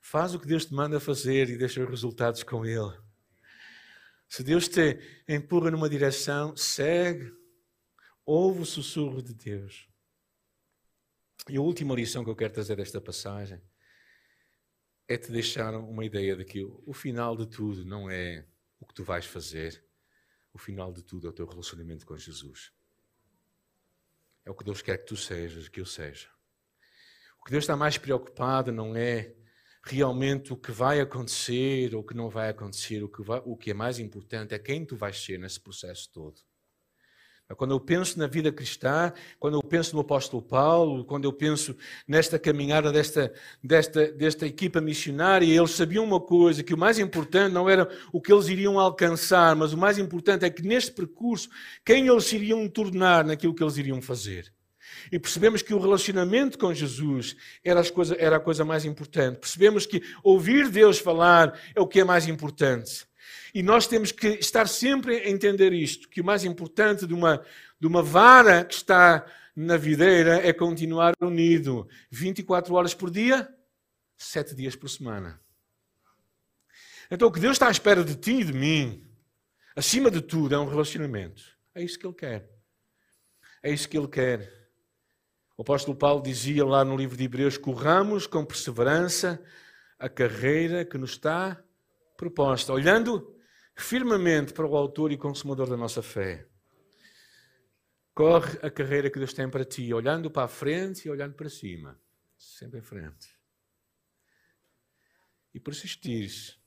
Faz 0.00 0.32
o 0.32 0.38
que 0.38 0.46
Deus 0.46 0.64
te 0.64 0.72
manda 0.72 1.00
fazer 1.00 1.50
e 1.50 1.58
deixa 1.58 1.82
os 1.82 1.90
resultados 1.90 2.44
com 2.44 2.64
Ele. 2.64 2.96
Se 4.28 4.44
Deus 4.44 4.68
te 4.68 5.00
empurra 5.28 5.72
numa 5.72 5.90
direção, 5.90 6.56
segue, 6.56 7.32
ouve 8.24 8.60
o 8.60 8.64
sussurro 8.64 9.20
de 9.20 9.34
Deus. 9.34 9.88
E 11.48 11.56
a 11.56 11.60
última 11.60 11.96
lição 11.96 12.22
que 12.22 12.30
eu 12.30 12.36
quero 12.36 12.54
trazer 12.54 12.76
desta 12.76 13.00
passagem 13.00 13.60
é 15.08 15.18
te 15.18 15.32
deixar 15.32 15.74
uma 15.74 16.04
ideia 16.04 16.36
de 16.36 16.44
que 16.44 16.64
o 16.64 16.92
final 16.92 17.36
de 17.36 17.48
tudo 17.48 17.84
não 17.84 18.08
é 18.08 18.46
o 18.78 18.86
que 18.86 18.94
tu 18.94 19.02
vais 19.02 19.26
fazer, 19.26 19.84
o 20.52 20.58
final 20.58 20.92
de 20.92 21.02
tudo 21.02 21.26
é 21.26 21.30
o 21.30 21.34
teu 21.34 21.46
relacionamento 21.46 22.06
com 22.06 22.16
Jesus. 22.16 22.72
É 24.50 24.52
o 24.52 24.56
que 24.56 24.64
Deus 24.64 24.82
quer 24.82 24.98
que 24.98 25.06
tu 25.06 25.16
sejas, 25.16 25.68
que 25.68 25.80
eu 25.80 25.86
seja. 25.86 26.28
O 27.40 27.44
que 27.44 27.52
Deus 27.52 27.62
está 27.62 27.76
mais 27.76 27.96
preocupado 27.96 28.72
não 28.72 28.96
é 28.96 29.32
realmente 29.84 30.52
o 30.52 30.56
que 30.56 30.72
vai 30.72 31.00
acontecer 31.00 31.94
ou 31.94 32.00
o 32.00 32.04
que 32.04 32.14
não 32.14 32.28
vai 32.28 32.48
acontecer. 32.48 33.00
O 33.04 33.08
que, 33.08 33.22
vai, 33.22 33.40
o 33.44 33.56
que 33.56 33.70
é 33.70 33.74
mais 33.74 34.00
importante 34.00 34.52
é 34.52 34.58
quem 34.58 34.84
tu 34.84 34.96
vais 34.96 35.16
ser 35.16 35.38
nesse 35.38 35.60
processo 35.60 36.10
todo. 36.12 36.40
Quando 37.56 37.72
eu 37.72 37.80
penso 37.80 38.18
na 38.18 38.26
vida 38.26 38.52
cristã, 38.52 39.12
quando 39.38 39.54
eu 39.54 39.62
penso 39.62 39.94
no 39.94 40.02
apóstolo 40.02 40.42
Paulo, 40.42 41.04
quando 41.04 41.24
eu 41.24 41.32
penso 41.32 41.76
nesta 42.06 42.38
caminhada 42.38 42.92
desta, 42.92 43.32
desta, 43.62 44.12
desta 44.12 44.46
equipa 44.46 44.80
missionária, 44.80 45.46
eles 45.46 45.72
sabiam 45.72 46.04
uma 46.04 46.20
coisa, 46.20 46.62
que 46.62 46.74
o 46.74 46.78
mais 46.78 46.98
importante 46.98 47.52
não 47.52 47.68
era 47.68 47.88
o 48.12 48.20
que 48.20 48.32
eles 48.32 48.48
iriam 48.48 48.78
alcançar, 48.78 49.56
mas 49.56 49.72
o 49.72 49.78
mais 49.78 49.98
importante 49.98 50.44
é 50.44 50.50
que 50.50 50.62
neste 50.62 50.92
percurso, 50.92 51.48
quem 51.84 52.06
eles 52.06 52.32
iriam 52.32 52.68
tornar 52.68 53.24
naquilo 53.24 53.54
que 53.54 53.62
eles 53.62 53.76
iriam 53.76 54.00
fazer. 54.00 54.52
E 55.10 55.18
percebemos 55.18 55.62
que 55.62 55.74
o 55.74 55.78
relacionamento 55.78 56.58
com 56.58 56.72
Jesus 56.74 57.36
era, 57.64 57.82
coisa, 57.90 58.16
era 58.18 58.36
a 58.36 58.40
coisa 58.40 58.64
mais 58.64 58.84
importante. 58.84 59.38
Percebemos 59.38 59.86
que 59.86 60.02
ouvir 60.22 60.68
Deus 60.68 60.98
falar 60.98 61.58
é 61.74 61.80
o 61.80 61.86
que 61.86 62.00
é 62.00 62.04
mais 62.04 62.28
importante. 62.28 63.09
E 63.54 63.62
nós 63.62 63.86
temos 63.86 64.12
que 64.12 64.28
estar 64.28 64.68
sempre 64.68 65.16
a 65.16 65.28
entender 65.28 65.72
isto: 65.72 66.08
que 66.08 66.20
o 66.20 66.24
mais 66.24 66.44
importante 66.44 67.06
de 67.06 67.14
uma, 67.14 67.44
de 67.78 67.86
uma 67.86 68.02
vara 68.02 68.64
que 68.64 68.74
está 68.74 69.24
na 69.54 69.76
videira 69.76 70.46
é 70.46 70.52
continuar 70.52 71.14
unido 71.20 71.88
24 72.10 72.74
horas 72.74 72.94
por 72.94 73.10
dia, 73.10 73.52
7 74.16 74.54
dias 74.54 74.76
por 74.76 74.88
semana. 74.88 75.40
Então 77.10 77.28
o 77.28 77.32
que 77.32 77.40
Deus 77.40 77.52
está 77.52 77.68
à 77.68 77.70
espera 77.70 78.04
de 78.04 78.14
ti 78.14 78.40
e 78.40 78.44
de 78.44 78.52
mim, 78.52 79.04
acima 79.74 80.10
de 80.10 80.20
tudo, 80.20 80.54
é 80.54 80.58
um 80.58 80.68
relacionamento. 80.68 81.42
É 81.74 81.82
isso 81.82 81.98
que 81.98 82.06
Ele 82.06 82.14
quer. 82.14 82.48
É 83.62 83.70
isso 83.72 83.88
que 83.88 83.98
Ele 83.98 84.08
quer. 84.08 84.60
O 85.56 85.62
apóstolo 85.62 85.96
Paulo 85.96 86.22
dizia 86.22 86.64
lá 86.64 86.84
no 86.84 86.96
livro 86.96 87.16
de 87.16 87.24
Hebreus: 87.24 87.58
corramos 87.58 88.26
com 88.26 88.44
perseverança 88.44 89.42
a 89.98 90.08
carreira 90.08 90.84
que 90.84 90.96
nos 90.96 91.10
está 91.10 91.62
proposta, 92.16 92.72
olhando 92.72 93.36
firmemente 93.80 94.52
para 94.52 94.66
o 94.66 94.76
autor 94.76 95.12
e 95.12 95.16
consumador 95.16 95.68
da 95.68 95.76
nossa 95.76 96.02
fé. 96.02 96.46
Corre 98.14 98.58
a 98.62 98.70
carreira 98.70 99.10
que 99.10 99.18
Deus 99.18 99.32
tem 99.32 99.48
para 99.48 99.64
ti, 99.64 99.92
olhando 99.94 100.30
para 100.30 100.44
a 100.44 100.48
frente 100.48 101.06
e 101.06 101.10
olhando 101.10 101.34
para 101.34 101.48
cima. 101.48 102.00
Sempre 102.36 102.80
em 102.80 102.82
frente. 102.82 103.28
E 105.54 105.60
persistires. 105.60 106.58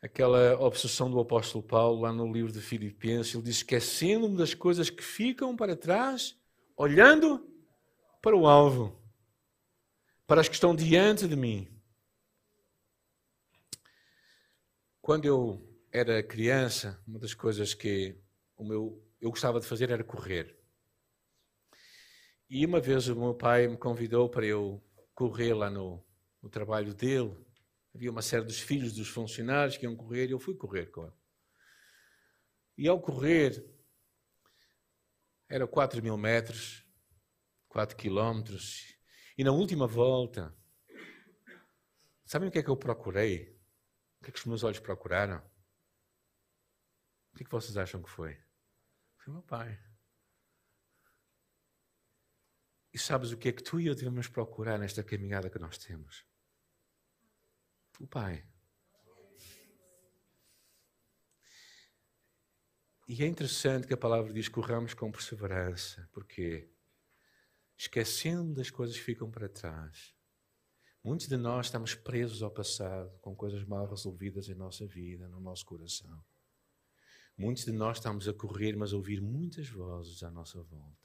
Aquela 0.00 0.58
obsessão 0.60 1.10
do 1.10 1.18
apóstolo 1.18 1.64
Paulo 1.64 2.02
lá 2.02 2.12
no 2.12 2.30
livro 2.30 2.52
de 2.52 2.60
Filipenses, 2.60 3.34
ele 3.34 3.42
diz: 3.42 3.56
esquecendo-me 3.56 4.36
das 4.36 4.54
coisas 4.54 4.90
que 4.90 5.02
ficam 5.02 5.56
para 5.56 5.74
trás, 5.74 6.38
olhando 6.76 7.50
para 8.20 8.36
o 8.36 8.46
alvo, 8.46 9.02
para 10.26 10.40
as 10.40 10.48
que 10.48 10.54
estão 10.54 10.74
diante 10.74 11.26
de 11.26 11.36
mim. 11.36 11.73
Quando 15.04 15.26
eu 15.26 15.62
era 15.92 16.22
criança, 16.22 16.98
uma 17.06 17.18
das 17.18 17.34
coisas 17.34 17.74
que 17.74 18.18
o 18.56 18.64
meu, 18.64 19.06
eu 19.20 19.28
gostava 19.28 19.60
de 19.60 19.66
fazer 19.66 19.90
era 19.90 20.02
correr. 20.02 20.58
E 22.48 22.64
uma 22.64 22.80
vez 22.80 23.06
o 23.08 23.14
meu 23.14 23.34
pai 23.34 23.68
me 23.68 23.76
convidou 23.76 24.30
para 24.30 24.46
eu 24.46 24.82
correr 25.14 25.52
lá 25.52 25.68
no, 25.68 26.02
no 26.40 26.48
trabalho 26.48 26.94
dele. 26.94 27.36
Havia 27.94 28.10
uma 28.10 28.22
série 28.22 28.46
dos 28.46 28.58
filhos 28.58 28.94
dos 28.94 29.06
funcionários 29.06 29.76
que 29.76 29.84
iam 29.84 29.94
correr 29.94 30.28
e 30.28 30.30
eu 30.30 30.40
fui 30.40 30.54
correr 30.54 30.86
com 30.86 31.02
ele. 31.02 31.12
E 32.78 32.88
ao 32.88 32.98
correr, 32.98 33.62
era 35.50 35.66
4 35.66 36.02
mil 36.02 36.16
metros, 36.16 36.82
4 37.68 37.94
quilómetros, 37.94 38.96
e 39.36 39.44
na 39.44 39.52
última 39.52 39.86
volta, 39.86 40.56
sabem 42.24 42.48
o 42.48 42.50
que 42.50 42.60
é 42.60 42.62
que 42.62 42.70
eu 42.70 42.76
procurei? 42.78 43.53
O 44.24 44.24
que, 44.24 44.30
é 44.30 44.32
que 44.32 44.38
os 44.38 44.46
meus 44.46 44.64
olhos 44.64 44.78
procuraram? 44.78 45.36
O 45.36 47.36
que, 47.36 47.42
é 47.42 47.44
que 47.44 47.50
vocês 47.50 47.76
acham 47.76 48.02
que 48.02 48.08
foi? 48.08 48.42
Foi 49.18 49.34
meu 49.34 49.42
pai. 49.42 49.78
E 52.90 52.98
sabes 52.98 53.32
o 53.32 53.36
que 53.36 53.50
é 53.50 53.52
que 53.52 53.62
tu 53.62 53.78
e 53.78 53.86
eu 53.86 53.94
devemos 53.94 54.26
procurar 54.26 54.78
nesta 54.78 55.04
caminhada 55.04 55.50
que 55.50 55.58
nós 55.58 55.76
temos? 55.76 56.24
O 58.00 58.06
Pai. 58.06 58.48
E 63.06 63.22
é 63.22 63.26
interessante 63.26 63.86
que 63.86 63.92
a 63.92 63.98
palavra 63.98 64.32
diz: 64.32 64.48
corramos 64.48 64.94
com 64.94 65.12
perseverança. 65.12 66.08
Porquê? 66.14 66.72
Esquecendo 67.76 68.54
das 68.54 68.70
coisas 68.70 68.96
que 68.96 69.04
ficam 69.04 69.30
para 69.30 69.50
trás 69.50 70.13
Muitos 71.04 71.28
de 71.28 71.36
nós 71.36 71.66
estamos 71.66 71.94
presos 71.94 72.42
ao 72.42 72.50
passado, 72.50 73.10
com 73.20 73.36
coisas 73.36 73.62
mal 73.66 73.86
resolvidas 73.86 74.48
em 74.48 74.54
nossa 74.54 74.86
vida, 74.86 75.28
no 75.28 75.38
nosso 75.38 75.66
coração. 75.66 76.24
Muitos 77.36 77.66
de 77.66 77.72
nós 77.72 77.98
estamos 77.98 78.26
a 78.26 78.32
correr, 78.32 78.74
mas 78.74 78.94
a 78.94 78.96
ouvir 78.96 79.20
muitas 79.20 79.68
vozes 79.68 80.22
à 80.22 80.30
nossa 80.30 80.62
volta. 80.62 81.04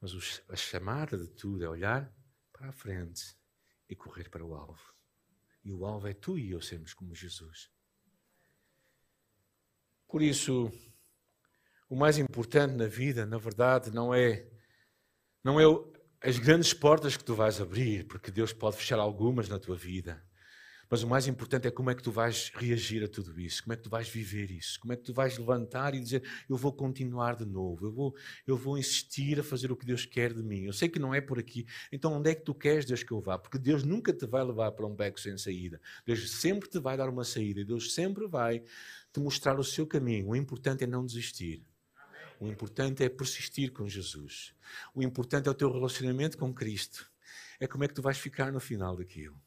Mas 0.00 0.42
a 0.48 0.56
chamada 0.56 1.18
de 1.18 1.28
tudo 1.28 1.62
é 1.62 1.68
olhar 1.68 2.10
para 2.50 2.70
a 2.70 2.72
frente 2.72 3.36
e 3.86 3.94
correr 3.94 4.30
para 4.30 4.42
o 4.42 4.54
alvo. 4.54 4.94
E 5.62 5.70
o 5.70 5.84
alvo 5.84 6.08
é 6.08 6.14
tu 6.14 6.38
e 6.38 6.52
eu 6.52 6.62
sermos 6.62 6.94
como 6.94 7.14
Jesus. 7.14 7.70
Por 10.08 10.22
isso, 10.22 10.72
o 11.86 11.96
mais 11.96 12.16
importante 12.16 12.72
na 12.72 12.86
vida, 12.86 13.26
na 13.26 13.36
verdade, 13.36 13.90
não 13.90 14.14
é 14.14 14.50
não 15.44 15.60
é 15.60 15.64
as 16.22 16.38
grandes 16.38 16.72
portas 16.72 17.16
que 17.16 17.24
tu 17.24 17.34
vais 17.34 17.60
abrir, 17.60 18.06
porque 18.06 18.30
Deus 18.30 18.52
pode 18.52 18.76
fechar 18.76 18.98
algumas 18.98 19.48
na 19.48 19.58
tua 19.58 19.76
vida. 19.76 20.22
Mas 20.88 21.02
o 21.02 21.08
mais 21.08 21.26
importante 21.26 21.66
é 21.66 21.70
como 21.70 21.90
é 21.90 21.94
que 21.96 22.02
tu 22.02 22.12
vais 22.12 22.52
reagir 22.54 23.02
a 23.02 23.08
tudo 23.08 23.40
isso, 23.40 23.62
como 23.62 23.72
é 23.72 23.76
que 23.76 23.82
tu 23.82 23.90
vais 23.90 24.08
viver 24.08 24.52
isso, 24.52 24.78
como 24.78 24.92
é 24.92 24.96
que 24.96 25.02
tu 25.02 25.12
vais 25.12 25.36
levantar 25.36 25.94
e 25.94 26.00
dizer: 26.00 26.22
Eu 26.48 26.56
vou 26.56 26.72
continuar 26.72 27.34
de 27.34 27.44
novo, 27.44 27.86
eu 27.86 27.92
vou, 27.92 28.14
eu 28.46 28.56
vou 28.56 28.78
insistir 28.78 29.40
a 29.40 29.42
fazer 29.42 29.72
o 29.72 29.76
que 29.76 29.84
Deus 29.84 30.06
quer 30.06 30.32
de 30.32 30.42
mim. 30.44 30.62
Eu 30.62 30.72
sei 30.72 30.88
que 30.88 31.00
não 31.00 31.12
é 31.12 31.20
por 31.20 31.40
aqui, 31.40 31.66
então 31.90 32.12
onde 32.12 32.30
é 32.30 32.34
que 32.36 32.44
tu 32.44 32.54
queres, 32.54 32.84
Deus, 32.84 33.02
que 33.02 33.12
eu 33.12 33.20
vá? 33.20 33.36
Porque 33.36 33.58
Deus 33.58 33.82
nunca 33.82 34.12
te 34.12 34.26
vai 34.26 34.44
levar 34.44 34.70
para 34.72 34.86
um 34.86 34.94
beco 34.94 35.18
sem 35.18 35.36
saída. 35.36 35.80
Deus 36.04 36.30
sempre 36.30 36.68
te 36.68 36.78
vai 36.78 36.96
dar 36.96 37.08
uma 37.08 37.24
saída, 37.24 37.64
Deus 37.64 37.92
sempre 37.92 38.28
vai 38.28 38.62
te 39.12 39.18
mostrar 39.18 39.58
o 39.58 39.64
seu 39.64 39.86
caminho. 39.88 40.28
O 40.28 40.36
importante 40.36 40.84
é 40.84 40.86
não 40.86 41.04
desistir. 41.04 41.64
O 42.38 42.46
importante 42.46 43.02
é 43.02 43.08
persistir 43.08 43.72
com 43.72 43.88
Jesus. 43.88 44.54
O 44.94 45.02
importante 45.02 45.48
é 45.48 45.50
o 45.50 45.54
teu 45.54 45.72
relacionamento 45.72 46.36
com 46.36 46.52
Cristo. 46.52 47.10
É 47.58 47.66
como 47.66 47.84
é 47.84 47.88
que 47.88 47.94
tu 47.94 48.02
vais 48.02 48.18
ficar 48.18 48.52
no 48.52 48.60
final 48.60 48.96
daquilo. 48.96 49.40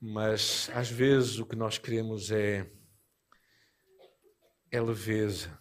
Mas 0.00 0.68
às 0.74 0.90
vezes 0.90 1.38
o 1.38 1.46
que 1.46 1.56
nós 1.56 1.78
queremos 1.78 2.30
é, 2.30 2.70
é 4.70 4.80
leveza. 4.80 5.58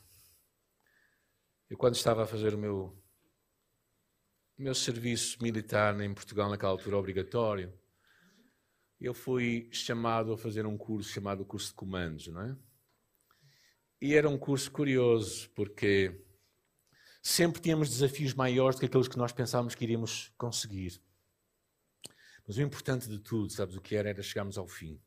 Eu, 1.69 1.77
quando 1.77 1.95
estava 1.95 2.23
a 2.23 2.27
fazer 2.27 2.53
o 2.53 2.57
meu, 2.57 2.97
o 4.57 4.61
meu 4.61 4.75
serviço 4.75 5.41
militar 5.41 5.99
em 6.01 6.13
Portugal, 6.13 6.49
naquela 6.49 6.71
altura 6.71 6.97
obrigatório, 6.97 7.73
eu 8.99 9.13
fui 9.13 9.69
chamado 9.71 10.33
a 10.33 10.38
fazer 10.38 10.65
um 10.65 10.77
curso 10.77 11.09
chamado 11.09 11.45
curso 11.45 11.69
de 11.69 11.75
comandos, 11.75 12.27
não 12.27 12.41
é? 12.41 12.57
E 14.01 14.13
era 14.13 14.29
um 14.29 14.38
curso 14.38 14.71
curioso, 14.71 15.49
porque 15.51 16.21
sempre 17.21 17.62
tínhamos 17.62 17.89
desafios 17.89 18.34
maiores 18.34 18.77
do 18.77 18.81
que 18.81 18.86
aqueles 18.86 19.08
que 19.08 19.17
nós 19.17 19.31
pensávamos 19.31 19.73
que 19.73 19.84
iríamos 19.84 20.34
conseguir. 20.38 21.01
Mas 22.47 22.58
o 22.58 22.62
importante 22.62 23.10
de 23.10 23.17
tudo, 23.17 23.51
sabes 23.51 23.75
o 23.75 23.81
que 23.81 23.95
era? 23.95 24.10
Era 24.10 24.21
chegarmos 24.21 24.58
ao 24.58 24.67
fim. 24.67 25.01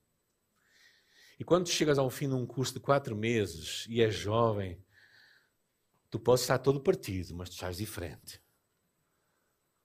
E 1.39 1.45
quando 1.45 1.69
chegas 1.69 1.99
ao 1.99 2.11
fim 2.11 2.29
de 2.29 2.35
um 2.35 2.45
curso 2.45 2.75
de 2.75 2.81
quatro 2.81 3.15
meses 3.15 3.87
e 3.89 4.03
és 4.03 4.15
jovem, 4.15 4.83
tu 6.11 6.19
podes 6.19 6.43
estar 6.43 6.59
todo 6.59 6.81
partido, 6.81 7.37
mas 7.37 7.49
tu 7.49 7.53
estás 7.53 7.77
diferente. 7.77 8.43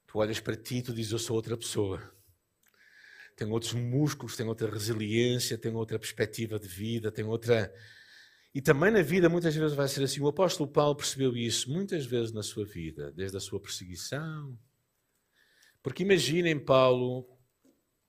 Tu 0.07 0.17
olhas 0.17 0.39
para 0.39 0.55
ti 0.55 0.77
e 0.77 0.81
tu 0.81 0.93
dizes: 0.93 1.11
Eu 1.11 1.19
sou 1.19 1.35
outra 1.35 1.55
pessoa. 1.55 2.01
Tenho 3.35 3.51
outros 3.51 3.73
músculos, 3.73 4.35
tenho 4.35 4.49
outra 4.49 4.69
resiliência, 4.69 5.57
tenho 5.57 5.75
outra 5.75 5.99
perspectiva 5.99 6.59
de 6.59 6.67
vida, 6.67 7.11
tenho 7.11 7.29
outra 7.29 7.71
e 8.53 8.61
também 8.61 8.91
na 8.91 9.01
vida 9.01 9.27
muitas 9.27 9.55
vezes 9.55 9.75
vai 9.75 9.87
ser 9.87 10.03
assim. 10.03 10.21
O 10.21 10.27
apóstolo 10.27 10.69
Paulo 10.69 10.95
percebeu 10.95 11.35
isso 11.35 11.71
muitas 11.71 12.05
vezes 12.05 12.31
na 12.31 12.43
sua 12.43 12.65
vida, 12.65 13.11
desde 13.11 13.35
a 13.35 13.39
sua 13.39 13.59
perseguição, 13.59 14.57
Porque 15.81 16.03
imaginem 16.03 16.57
Paulo, 16.57 17.27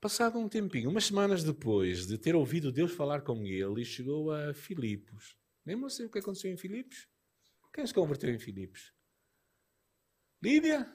passado 0.01 0.39
um 0.39 0.49
tempinho, 0.49 0.91
umas 0.91 1.07
semanas 1.07 1.43
depois 1.43 2.07
de 2.07 2.17
ter 2.19 2.37
ouvido 2.37 2.71
Deus 2.71 2.93
falar 2.93 3.23
com 3.23 3.45
ele, 3.45 3.81
e 3.81 3.85
chegou 3.85 4.31
a 4.31 4.55
Filipos. 4.55 5.37
Lembram-se 5.67 6.05
o 6.05 6.11
que 6.11 6.19
aconteceu 6.19 6.53
em 6.53 6.57
Filipos? 6.57 7.09
Quem 7.73 7.85
se 7.85 7.93
converteu 7.93 8.31
em 8.31 8.39
Filipos? 8.39 8.93
Lídia? 10.41 10.89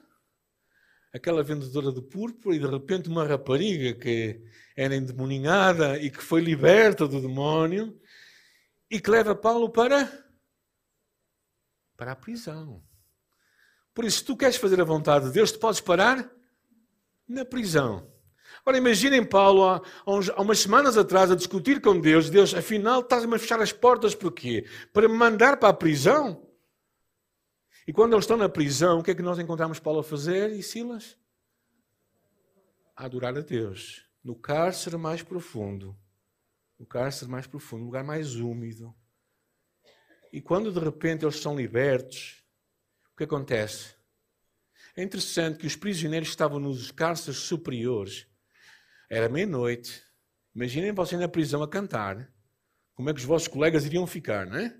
Aquela 1.12 1.42
vendedora 1.42 1.92
de 1.92 2.00
púrpura 2.00 2.54
e 2.54 2.58
de 2.60 2.66
repente 2.66 3.08
uma 3.08 3.26
rapariga 3.26 3.92
que 3.94 4.40
era 4.76 4.94
endemoninhada 4.94 6.00
e 6.00 6.08
que 6.08 6.22
foi 6.22 6.40
liberta 6.40 7.06
do 7.06 7.20
demónio 7.20 8.00
e 8.90 9.00
que 9.00 9.10
leva 9.10 9.34
Paulo 9.34 9.70
para 9.70 10.10
para 11.96 12.12
a 12.12 12.16
prisão. 12.16 12.82
Por 13.92 14.04
isso, 14.06 14.18
se 14.18 14.24
tu 14.24 14.36
queres 14.36 14.56
fazer 14.56 14.80
a 14.80 14.84
vontade 14.84 15.26
de 15.26 15.32
Deus, 15.32 15.52
tu 15.52 15.58
podes 15.58 15.80
parar 15.80 16.30
na 17.28 17.44
prisão. 17.44 18.10
Ora, 18.64 18.78
imaginem 18.78 19.24
Paulo 19.24 19.64
há, 19.64 19.82
há 20.06 20.42
umas 20.42 20.60
semanas 20.60 20.96
atrás 20.96 21.30
a 21.30 21.36
discutir 21.36 21.80
com 21.80 22.00
Deus. 22.00 22.30
Deus, 22.30 22.54
afinal, 22.54 23.00
estás-me 23.00 23.34
a 23.34 23.38
fechar 23.38 23.60
as 23.60 23.72
portas 23.72 24.14
porquê? 24.14 24.66
Para 24.92 25.08
me 25.08 25.14
mandar 25.14 25.58
para 25.58 25.68
a 25.68 25.74
prisão? 25.74 26.46
E 27.86 27.92
quando 27.92 28.12
eles 28.12 28.24
estão 28.24 28.36
na 28.36 28.48
prisão, 28.48 28.98
o 28.98 29.02
que 29.02 29.10
é 29.10 29.14
que 29.14 29.22
nós 29.22 29.38
encontramos 29.38 29.78
Paulo 29.78 30.00
a 30.00 30.04
fazer 30.04 30.52
e 30.52 30.62
Silas? 30.62 31.18
A 32.96 33.04
adorar 33.04 33.36
a 33.36 33.40
Deus. 33.40 34.06
No 34.22 34.34
cárcere 34.34 34.96
mais 34.96 35.22
profundo. 35.22 35.96
No 36.80 36.86
cárcere 36.86 37.30
mais 37.30 37.46
profundo, 37.46 37.80
no 37.80 37.86
lugar 37.86 38.02
mais 38.02 38.36
úmido. 38.36 38.92
E 40.32 40.40
quando 40.40 40.72
de 40.72 40.80
repente 40.80 41.26
eles 41.26 41.36
são 41.36 41.54
libertos, 41.54 42.42
o 43.12 43.16
que 43.18 43.24
acontece? 43.24 43.94
É 44.96 45.02
interessante 45.02 45.58
que 45.58 45.66
os 45.66 45.76
prisioneiros 45.76 46.30
estavam 46.30 46.58
nos 46.58 46.90
cárceres 46.90 47.38
superiores, 47.40 48.26
era 49.10 49.28
meia-noite, 49.28 50.02
imaginem 50.54 50.92
vocês 50.92 51.20
na 51.20 51.28
prisão 51.28 51.62
a 51.62 51.68
cantar, 51.68 52.32
como 52.94 53.10
é 53.10 53.12
que 53.12 53.20
os 53.20 53.26
vossos 53.26 53.48
colegas 53.48 53.84
iriam 53.84 54.06
ficar, 54.06 54.46
não 54.46 54.56
é? 54.56 54.74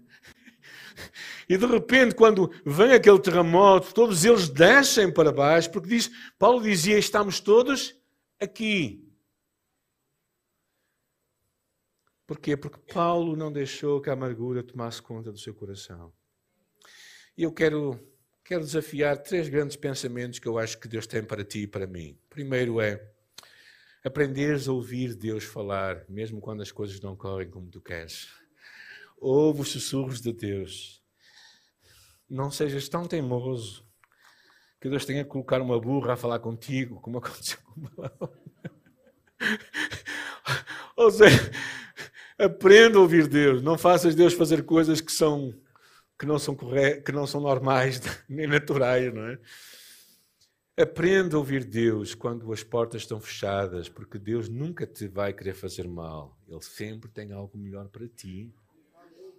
E 1.48 1.58
de 1.58 1.66
repente, 1.66 2.14
quando 2.14 2.50
vem 2.64 2.92
aquele 2.92 3.20
terremoto, 3.20 3.92
todos 3.92 4.24
eles 4.24 4.48
descem 4.48 5.12
para 5.12 5.32
baixo, 5.32 5.70
porque 5.70 5.88
diz, 5.88 6.10
Paulo 6.38 6.62
dizia: 6.62 6.98
estamos 6.98 7.40
todos 7.40 7.94
aqui. 8.40 9.09
Porquê? 12.30 12.56
Porque 12.56 12.78
Paulo 12.94 13.34
não 13.34 13.50
deixou 13.50 14.00
que 14.00 14.08
a 14.08 14.12
amargura 14.12 14.62
tomasse 14.62 15.02
conta 15.02 15.32
do 15.32 15.38
seu 15.38 15.52
coração. 15.52 16.12
E 17.36 17.42
eu 17.42 17.52
quero 17.52 17.98
quero 18.44 18.60
desafiar 18.60 19.18
três 19.18 19.48
grandes 19.48 19.74
pensamentos 19.74 20.38
que 20.38 20.46
eu 20.46 20.56
acho 20.56 20.78
que 20.78 20.86
Deus 20.86 21.08
tem 21.08 21.24
para 21.24 21.44
ti 21.44 21.62
e 21.62 21.66
para 21.66 21.88
mim. 21.88 22.16
Primeiro 22.28 22.80
é 22.80 23.04
aprenderes 24.04 24.68
a 24.68 24.72
ouvir 24.72 25.16
Deus 25.16 25.42
falar, 25.42 26.04
mesmo 26.08 26.40
quando 26.40 26.62
as 26.62 26.70
coisas 26.70 27.00
não 27.00 27.16
correm 27.16 27.50
como 27.50 27.68
tu 27.68 27.80
queres. 27.80 28.28
Ouve 29.18 29.62
os 29.62 29.72
sussurros 29.72 30.20
de 30.20 30.32
Deus. 30.32 31.02
Não 32.28 32.48
sejas 32.48 32.88
tão 32.88 33.08
teimoso 33.08 33.84
que 34.80 34.88
Deus 34.88 35.04
tenha 35.04 35.24
que 35.24 35.30
colocar 35.30 35.60
uma 35.60 35.80
burra 35.80 36.12
a 36.12 36.16
falar 36.16 36.38
contigo, 36.38 37.00
como 37.00 37.18
aconteceu 37.18 37.58
com 37.64 37.80
Balaão. 37.80 38.32
Ou 40.96 41.10
seja, 41.10 41.50
aprenda 42.44 42.98
a 42.98 43.00
ouvir 43.00 43.28
Deus. 43.28 43.62
Não 43.62 43.76
faças 43.76 44.14
Deus 44.14 44.34
fazer 44.34 44.64
coisas 44.64 45.00
que 45.00 45.12
são 45.12 45.54
que 46.18 46.26
não 46.26 46.38
são, 46.38 46.54
corre... 46.54 47.00
que 47.00 47.12
não 47.12 47.26
são 47.26 47.40
normais 47.40 47.98
nem 48.28 48.46
naturais, 48.46 49.12
não 49.12 49.26
é? 49.26 49.40
Aprenda 50.78 51.36
a 51.36 51.38
ouvir 51.38 51.64
Deus 51.64 52.14
quando 52.14 52.52
as 52.52 52.62
portas 52.62 53.02
estão 53.02 53.20
fechadas, 53.20 53.88
porque 53.88 54.18
Deus 54.18 54.48
nunca 54.48 54.86
te 54.86 55.08
vai 55.08 55.32
querer 55.32 55.54
fazer 55.54 55.88
mal. 55.88 56.38
Ele 56.46 56.62
sempre 56.62 57.10
tem 57.10 57.32
algo 57.32 57.56
melhor 57.56 57.88
para 57.88 58.06
ti. 58.06 58.52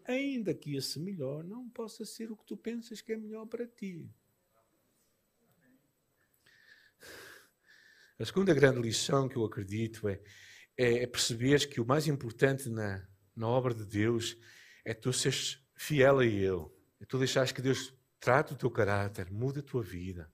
Ainda 0.05 0.53
que 0.53 0.75
esse 0.75 0.99
melhor 0.99 1.43
não 1.43 1.69
possa 1.69 2.03
ser 2.03 2.31
o 2.31 2.35
que 2.35 2.45
tu 2.45 2.57
pensas 2.57 2.99
que 2.99 3.13
é 3.13 3.17
melhor 3.17 3.45
para 3.45 3.67
ti. 3.67 4.09
A 8.19 8.25
segunda 8.25 8.53
grande 8.53 8.81
lição 8.81 9.27
que 9.27 9.35
eu 9.35 9.45
acredito 9.45 10.07
é, 10.07 10.19
é, 10.81 11.03
é 11.03 11.07
perceber 11.07 11.67
que 11.69 11.79
o 11.79 11.85
mais 11.85 12.07
importante 12.07 12.67
na, 12.67 13.05
na 13.35 13.47
obra 13.47 13.71
de 13.71 13.85
Deus 13.85 14.35
é 14.83 14.95
tu 14.95 15.13
seres 15.13 15.63
fiel 15.75 16.19
a 16.19 16.25
Ele. 16.25 16.65
E 16.99 17.05
tu 17.05 17.19
deixares 17.19 17.51
que 17.51 17.61
Deus 17.61 17.93
trate 18.19 18.53
o 18.53 18.55
teu 18.55 18.71
caráter, 18.71 19.31
mude 19.31 19.59
a 19.59 19.63
tua 19.63 19.83
vida. 19.83 20.31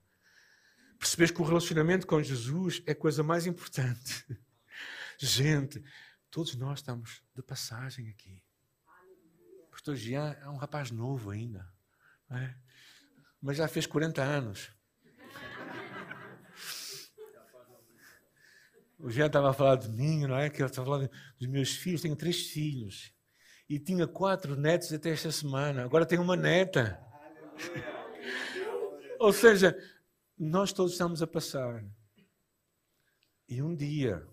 Percebes 0.98 1.30
que 1.30 1.42
o 1.42 1.44
relacionamento 1.44 2.06
com 2.06 2.22
Jesus 2.22 2.82
é 2.86 2.92
a 2.92 2.94
coisa 2.94 3.22
mais 3.22 3.46
importante. 3.46 4.26
Gente, 5.18 5.84
todos 6.30 6.54
nós 6.54 6.78
estamos 6.78 7.22
de 7.34 7.42
passagem 7.42 8.08
aqui. 8.08 8.42
Pastor 9.70 9.96
Jean 9.96 10.32
é 10.40 10.48
um 10.48 10.56
rapaz 10.56 10.90
novo 10.90 11.30
ainda, 11.30 11.70
é? 12.30 12.54
mas 13.40 13.58
já 13.58 13.68
fez 13.68 13.86
40 13.86 14.22
anos. 14.22 14.70
O 18.98 19.10
Jean 19.10 19.26
estava 19.26 19.50
a 19.50 19.52
falar 19.52 19.76
de 19.76 19.88
mim, 19.88 20.26
não 20.26 20.36
é? 20.36 20.50
Que 20.50 20.60
eu 20.60 20.66
estava 20.66 20.86
falando 20.86 21.10
dos 21.38 21.48
meus 21.48 21.76
filhos. 21.76 22.02
Tenho 22.02 22.16
três 22.16 22.48
filhos 22.48 23.12
e 23.68 23.78
tinha 23.78 24.06
quatro 24.06 24.56
netos 24.56 24.92
até 24.92 25.10
esta 25.10 25.30
semana. 25.30 25.84
Agora 25.84 26.06
tem 26.06 26.18
uma 26.18 26.36
neta. 26.36 27.00
Ou 29.20 29.32
seja, 29.32 29.76
nós 30.38 30.72
todos 30.72 30.92
estamos 30.92 31.22
a 31.22 31.26
passar. 31.26 31.84
E 33.48 33.62
um 33.62 33.74
dia, 33.74 34.26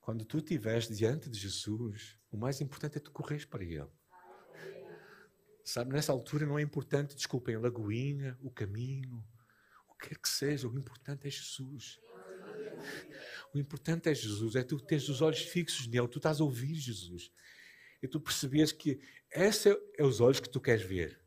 quando 0.00 0.24
tu 0.24 0.38
estiveres 0.38 0.88
diante 0.88 1.30
de 1.30 1.38
Jesus, 1.38 2.18
o 2.30 2.36
mais 2.36 2.60
importante 2.60 2.98
é 2.98 3.00
tu 3.00 3.10
correres 3.10 3.44
para 3.44 3.64
Ele. 3.64 3.88
Sabe, 5.64 5.92
nessa 5.92 6.12
altura 6.12 6.46
não 6.46 6.58
é 6.58 6.62
importante, 6.62 7.14
desculpem, 7.14 7.54
a 7.54 7.60
lagoinha, 7.60 8.38
o 8.40 8.50
caminho, 8.50 9.22
o 9.90 9.94
que 9.94 10.08
quer 10.08 10.18
que 10.18 10.28
seja, 10.28 10.66
o 10.66 10.78
importante 10.78 11.26
é 11.26 11.30
Jesus. 11.30 12.00
O 13.54 13.58
importante 13.58 14.08
é 14.08 14.14
Jesus, 14.14 14.54
é 14.54 14.62
tu 14.62 14.78
teres 14.78 15.08
os 15.08 15.22
olhos 15.22 15.40
fixos 15.40 15.86
nele, 15.86 16.08
tu 16.08 16.18
estás 16.18 16.40
a 16.40 16.44
ouvir 16.44 16.74
Jesus 16.74 17.32
e 18.02 18.06
tu 18.06 18.20
percebes 18.20 18.72
que 18.72 19.00
essa 19.30 19.76
é 19.96 20.04
os 20.04 20.20
olhos 20.20 20.40
que 20.40 20.48
tu 20.48 20.60
queres 20.60 20.82
ver. 20.82 21.20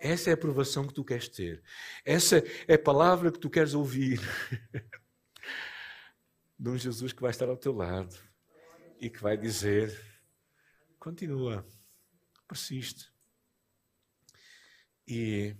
Essa 0.00 0.30
é 0.30 0.32
a 0.32 0.34
aprovação 0.34 0.86
que 0.86 0.94
tu 0.94 1.04
queres 1.04 1.28
ter. 1.28 1.62
Essa 2.04 2.42
é 2.68 2.74
a 2.74 2.78
palavra 2.78 3.32
que 3.32 3.38
tu 3.38 3.48
queres 3.48 3.74
ouvir. 3.74 4.20
de 6.58 6.68
um 6.68 6.78
Jesus 6.78 7.12
que 7.12 7.20
vai 7.20 7.30
estar 7.30 7.48
ao 7.48 7.56
teu 7.56 7.72
lado 7.72 8.16
e 9.00 9.10
que 9.10 9.20
vai 9.20 9.36
dizer: 9.36 9.98
continua, 10.98 11.66
persiste. 12.46 13.12
E, 15.06 15.56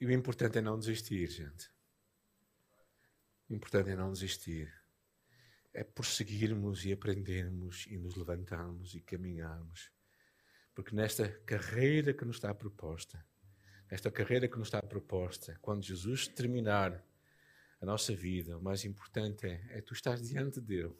e 0.00 0.06
o 0.06 0.12
importante 0.12 0.58
é 0.58 0.60
não 0.60 0.78
desistir, 0.78 1.28
gente. 1.28 1.70
O 3.48 3.54
importante 3.54 3.90
é 3.90 3.96
não 3.96 4.12
desistir 4.12 4.83
é 5.74 5.82
prosseguirmos 5.82 6.84
e 6.84 6.92
aprendermos 6.92 7.86
e 7.90 7.98
nos 7.98 8.14
levantarmos 8.14 8.94
e 8.94 9.00
caminharmos. 9.00 9.90
Porque 10.72 10.94
nesta 10.94 11.28
carreira 11.44 12.14
que 12.14 12.24
nos 12.24 12.36
está 12.36 12.54
proposta, 12.54 13.24
nesta 13.90 14.10
carreira 14.10 14.48
que 14.48 14.56
nos 14.56 14.68
está 14.68 14.80
proposta, 14.80 15.58
quando 15.60 15.82
Jesus 15.82 16.28
terminar 16.28 17.04
a 17.80 17.84
nossa 17.84 18.14
vida, 18.14 18.56
o 18.56 18.62
mais 18.62 18.84
importante 18.84 19.46
é, 19.46 19.78
é 19.78 19.80
tu 19.80 19.92
estás 19.92 20.26
diante 20.26 20.60
dele 20.60 20.94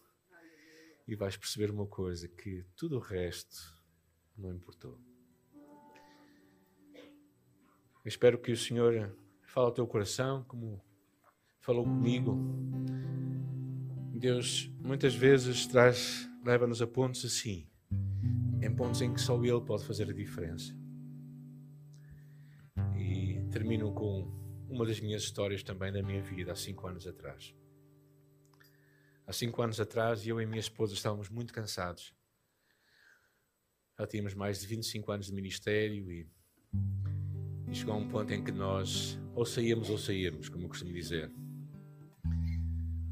e 1.06 1.14
vais 1.14 1.37
perceber 1.37 1.70
uma 1.70 1.87
coisa, 1.87 2.26
que 2.28 2.64
tudo 2.76 2.96
o 2.96 3.00
resto 3.00 3.78
não 4.37 4.52
importou. 4.52 4.98
Eu 6.94 8.08
espero 8.08 8.38
que 8.38 8.52
o 8.52 8.56
Senhor 8.56 9.16
fale 9.42 9.66
ao 9.66 9.72
teu 9.72 9.87
coração, 9.87 10.44
como 10.44 10.82
falou 11.61 11.84
comigo. 11.84 12.36
Deus 14.14 14.70
muitas 14.80 15.12
vezes 15.12 15.66
traz, 15.66 16.30
leva-nos 16.44 16.80
a 16.80 16.86
pontos 16.86 17.24
assim, 17.24 17.68
em 18.62 18.74
pontos 18.74 19.02
em 19.02 19.12
que 19.12 19.20
só 19.20 19.36
Ele 19.42 19.60
pode 19.60 19.84
fazer 19.84 20.08
a 20.08 20.12
diferença. 20.12 20.72
E 22.96 23.44
termino 23.50 23.92
com 23.92 24.32
uma 24.68 24.86
das 24.86 25.00
minhas 25.00 25.24
histórias 25.24 25.64
também 25.64 25.92
da 25.92 26.00
minha 26.00 26.22
vida, 26.22 26.52
há 26.52 26.54
cinco 26.54 26.86
anos 26.86 27.08
atrás. 27.08 27.54
Há 29.26 29.32
cinco 29.32 29.60
anos 29.62 29.80
atrás, 29.80 30.24
eu 30.24 30.40
e 30.40 30.46
minha 30.46 30.60
esposa 30.60 30.94
estávamos 30.94 31.28
muito 31.28 31.52
cansados. 31.52 32.14
Já 33.98 34.06
tínhamos 34.06 34.34
mais 34.34 34.60
de 34.60 34.66
25 34.68 35.10
anos 35.10 35.26
de 35.26 35.32
ministério 35.32 36.10
e, 36.12 36.28
e 37.68 37.74
chegou 37.74 37.94
a 37.94 37.96
um 37.96 38.08
ponto 38.08 38.32
em 38.32 38.44
que 38.44 38.52
nós 38.52 39.18
ou 39.34 39.44
saíamos 39.44 39.90
ou 39.90 39.98
saíamos, 39.98 40.48
como 40.48 40.64
eu 40.64 40.68
costumo 40.68 40.92
dizer. 40.92 41.32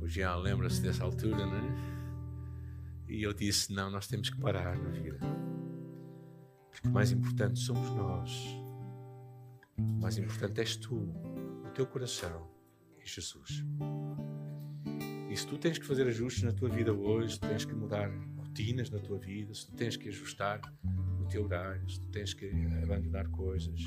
O 0.03 0.09
Jean 0.09 0.35
lembra-se 0.35 0.83
dessa 0.83 1.05
altura, 1.05 1.47
não 1.47 1.57
é? 1.57 1.93
E 3.09 3.23
eu 3.23 3.33
disse: 3.33 3.73
não, 3.73 3.89
nós 3.89 4.09
temos 4.09 4.31
que 4.31 4.37
parar 4.41 4.77
na 4.77 4.91
vida. 4.91 5.21
Porque 6.73 6.89
o 6.89 6.91
mais 6.91 7.13
importante 7.13 7.61
somos 7.61 7.89
nós. 7.91 8.57
O 9.79 10.01
mais 10.01 10.19
importante 10.19 10.59
és 10.59 10.75
tu, 10.75 10.97
o 10.97 11.71
teu 11.73 11.87
coração 11.87 12.51
e 12.99 13.09
Jesus. 13.09 13.65
E 15.31 15.37
se 15.37 15.47
tu 15.47 15.57
tens 15.57 15.79
que 15.79 15.87
fazer 15.87 16.07
ajustes 16.09 16.43
na 16.43 16.53
tua 16.53 16.69
vida 16.69 16.93
hoje, 16.93 17.39
tens 17.39 17.65
que 17.65 17.75
mudar 17.75 18.11
rotinas 18.37 18.91
na 18.91 18.99
tua 18.99 19.19
vida, 19.19 19.55
se 19.55 19.67
tu 19.67 19.73
tens 19.77 19.97
que 19.97 20.09
ajustar 20.09 20.61
o 21.21 21.27
teu 21.27 21.45
horário, 21.45 21.89
se 21.89 22.01
tu 22.01 22.09
tens 22.09 22.35
que 22.35 22.51
abandonar 22.83 23.29
coisas, 23.29 23.81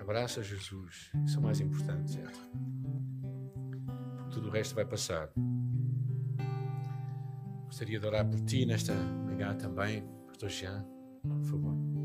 abraça 0.00 0.42
Jesus. 0.42 1.12
Isso 1.24 1.36
é 1.36 1.38
o 1.38 1.42
mais 1.42 1.60
importante, 1.60 2.10
certo? 2.10 2.40
tudo 4.34 4.48
o 4.48 4.50
resto 4.50 4.74
vai 4.74 4.84
passar. 4.84 5.30
Gostaria 7.66 7.98
de 8.00 8.06
orar 8.06 8.28
por 8.28 8.40
ti 8.40 8.66
nesta 8.66 8.92
manhã 8.92 9.54
também, 9.54 10.04
Pastor 10.26 10.50
Jean, 10.50 10.84
por 11.22 11.44
favor. 11.44 12.03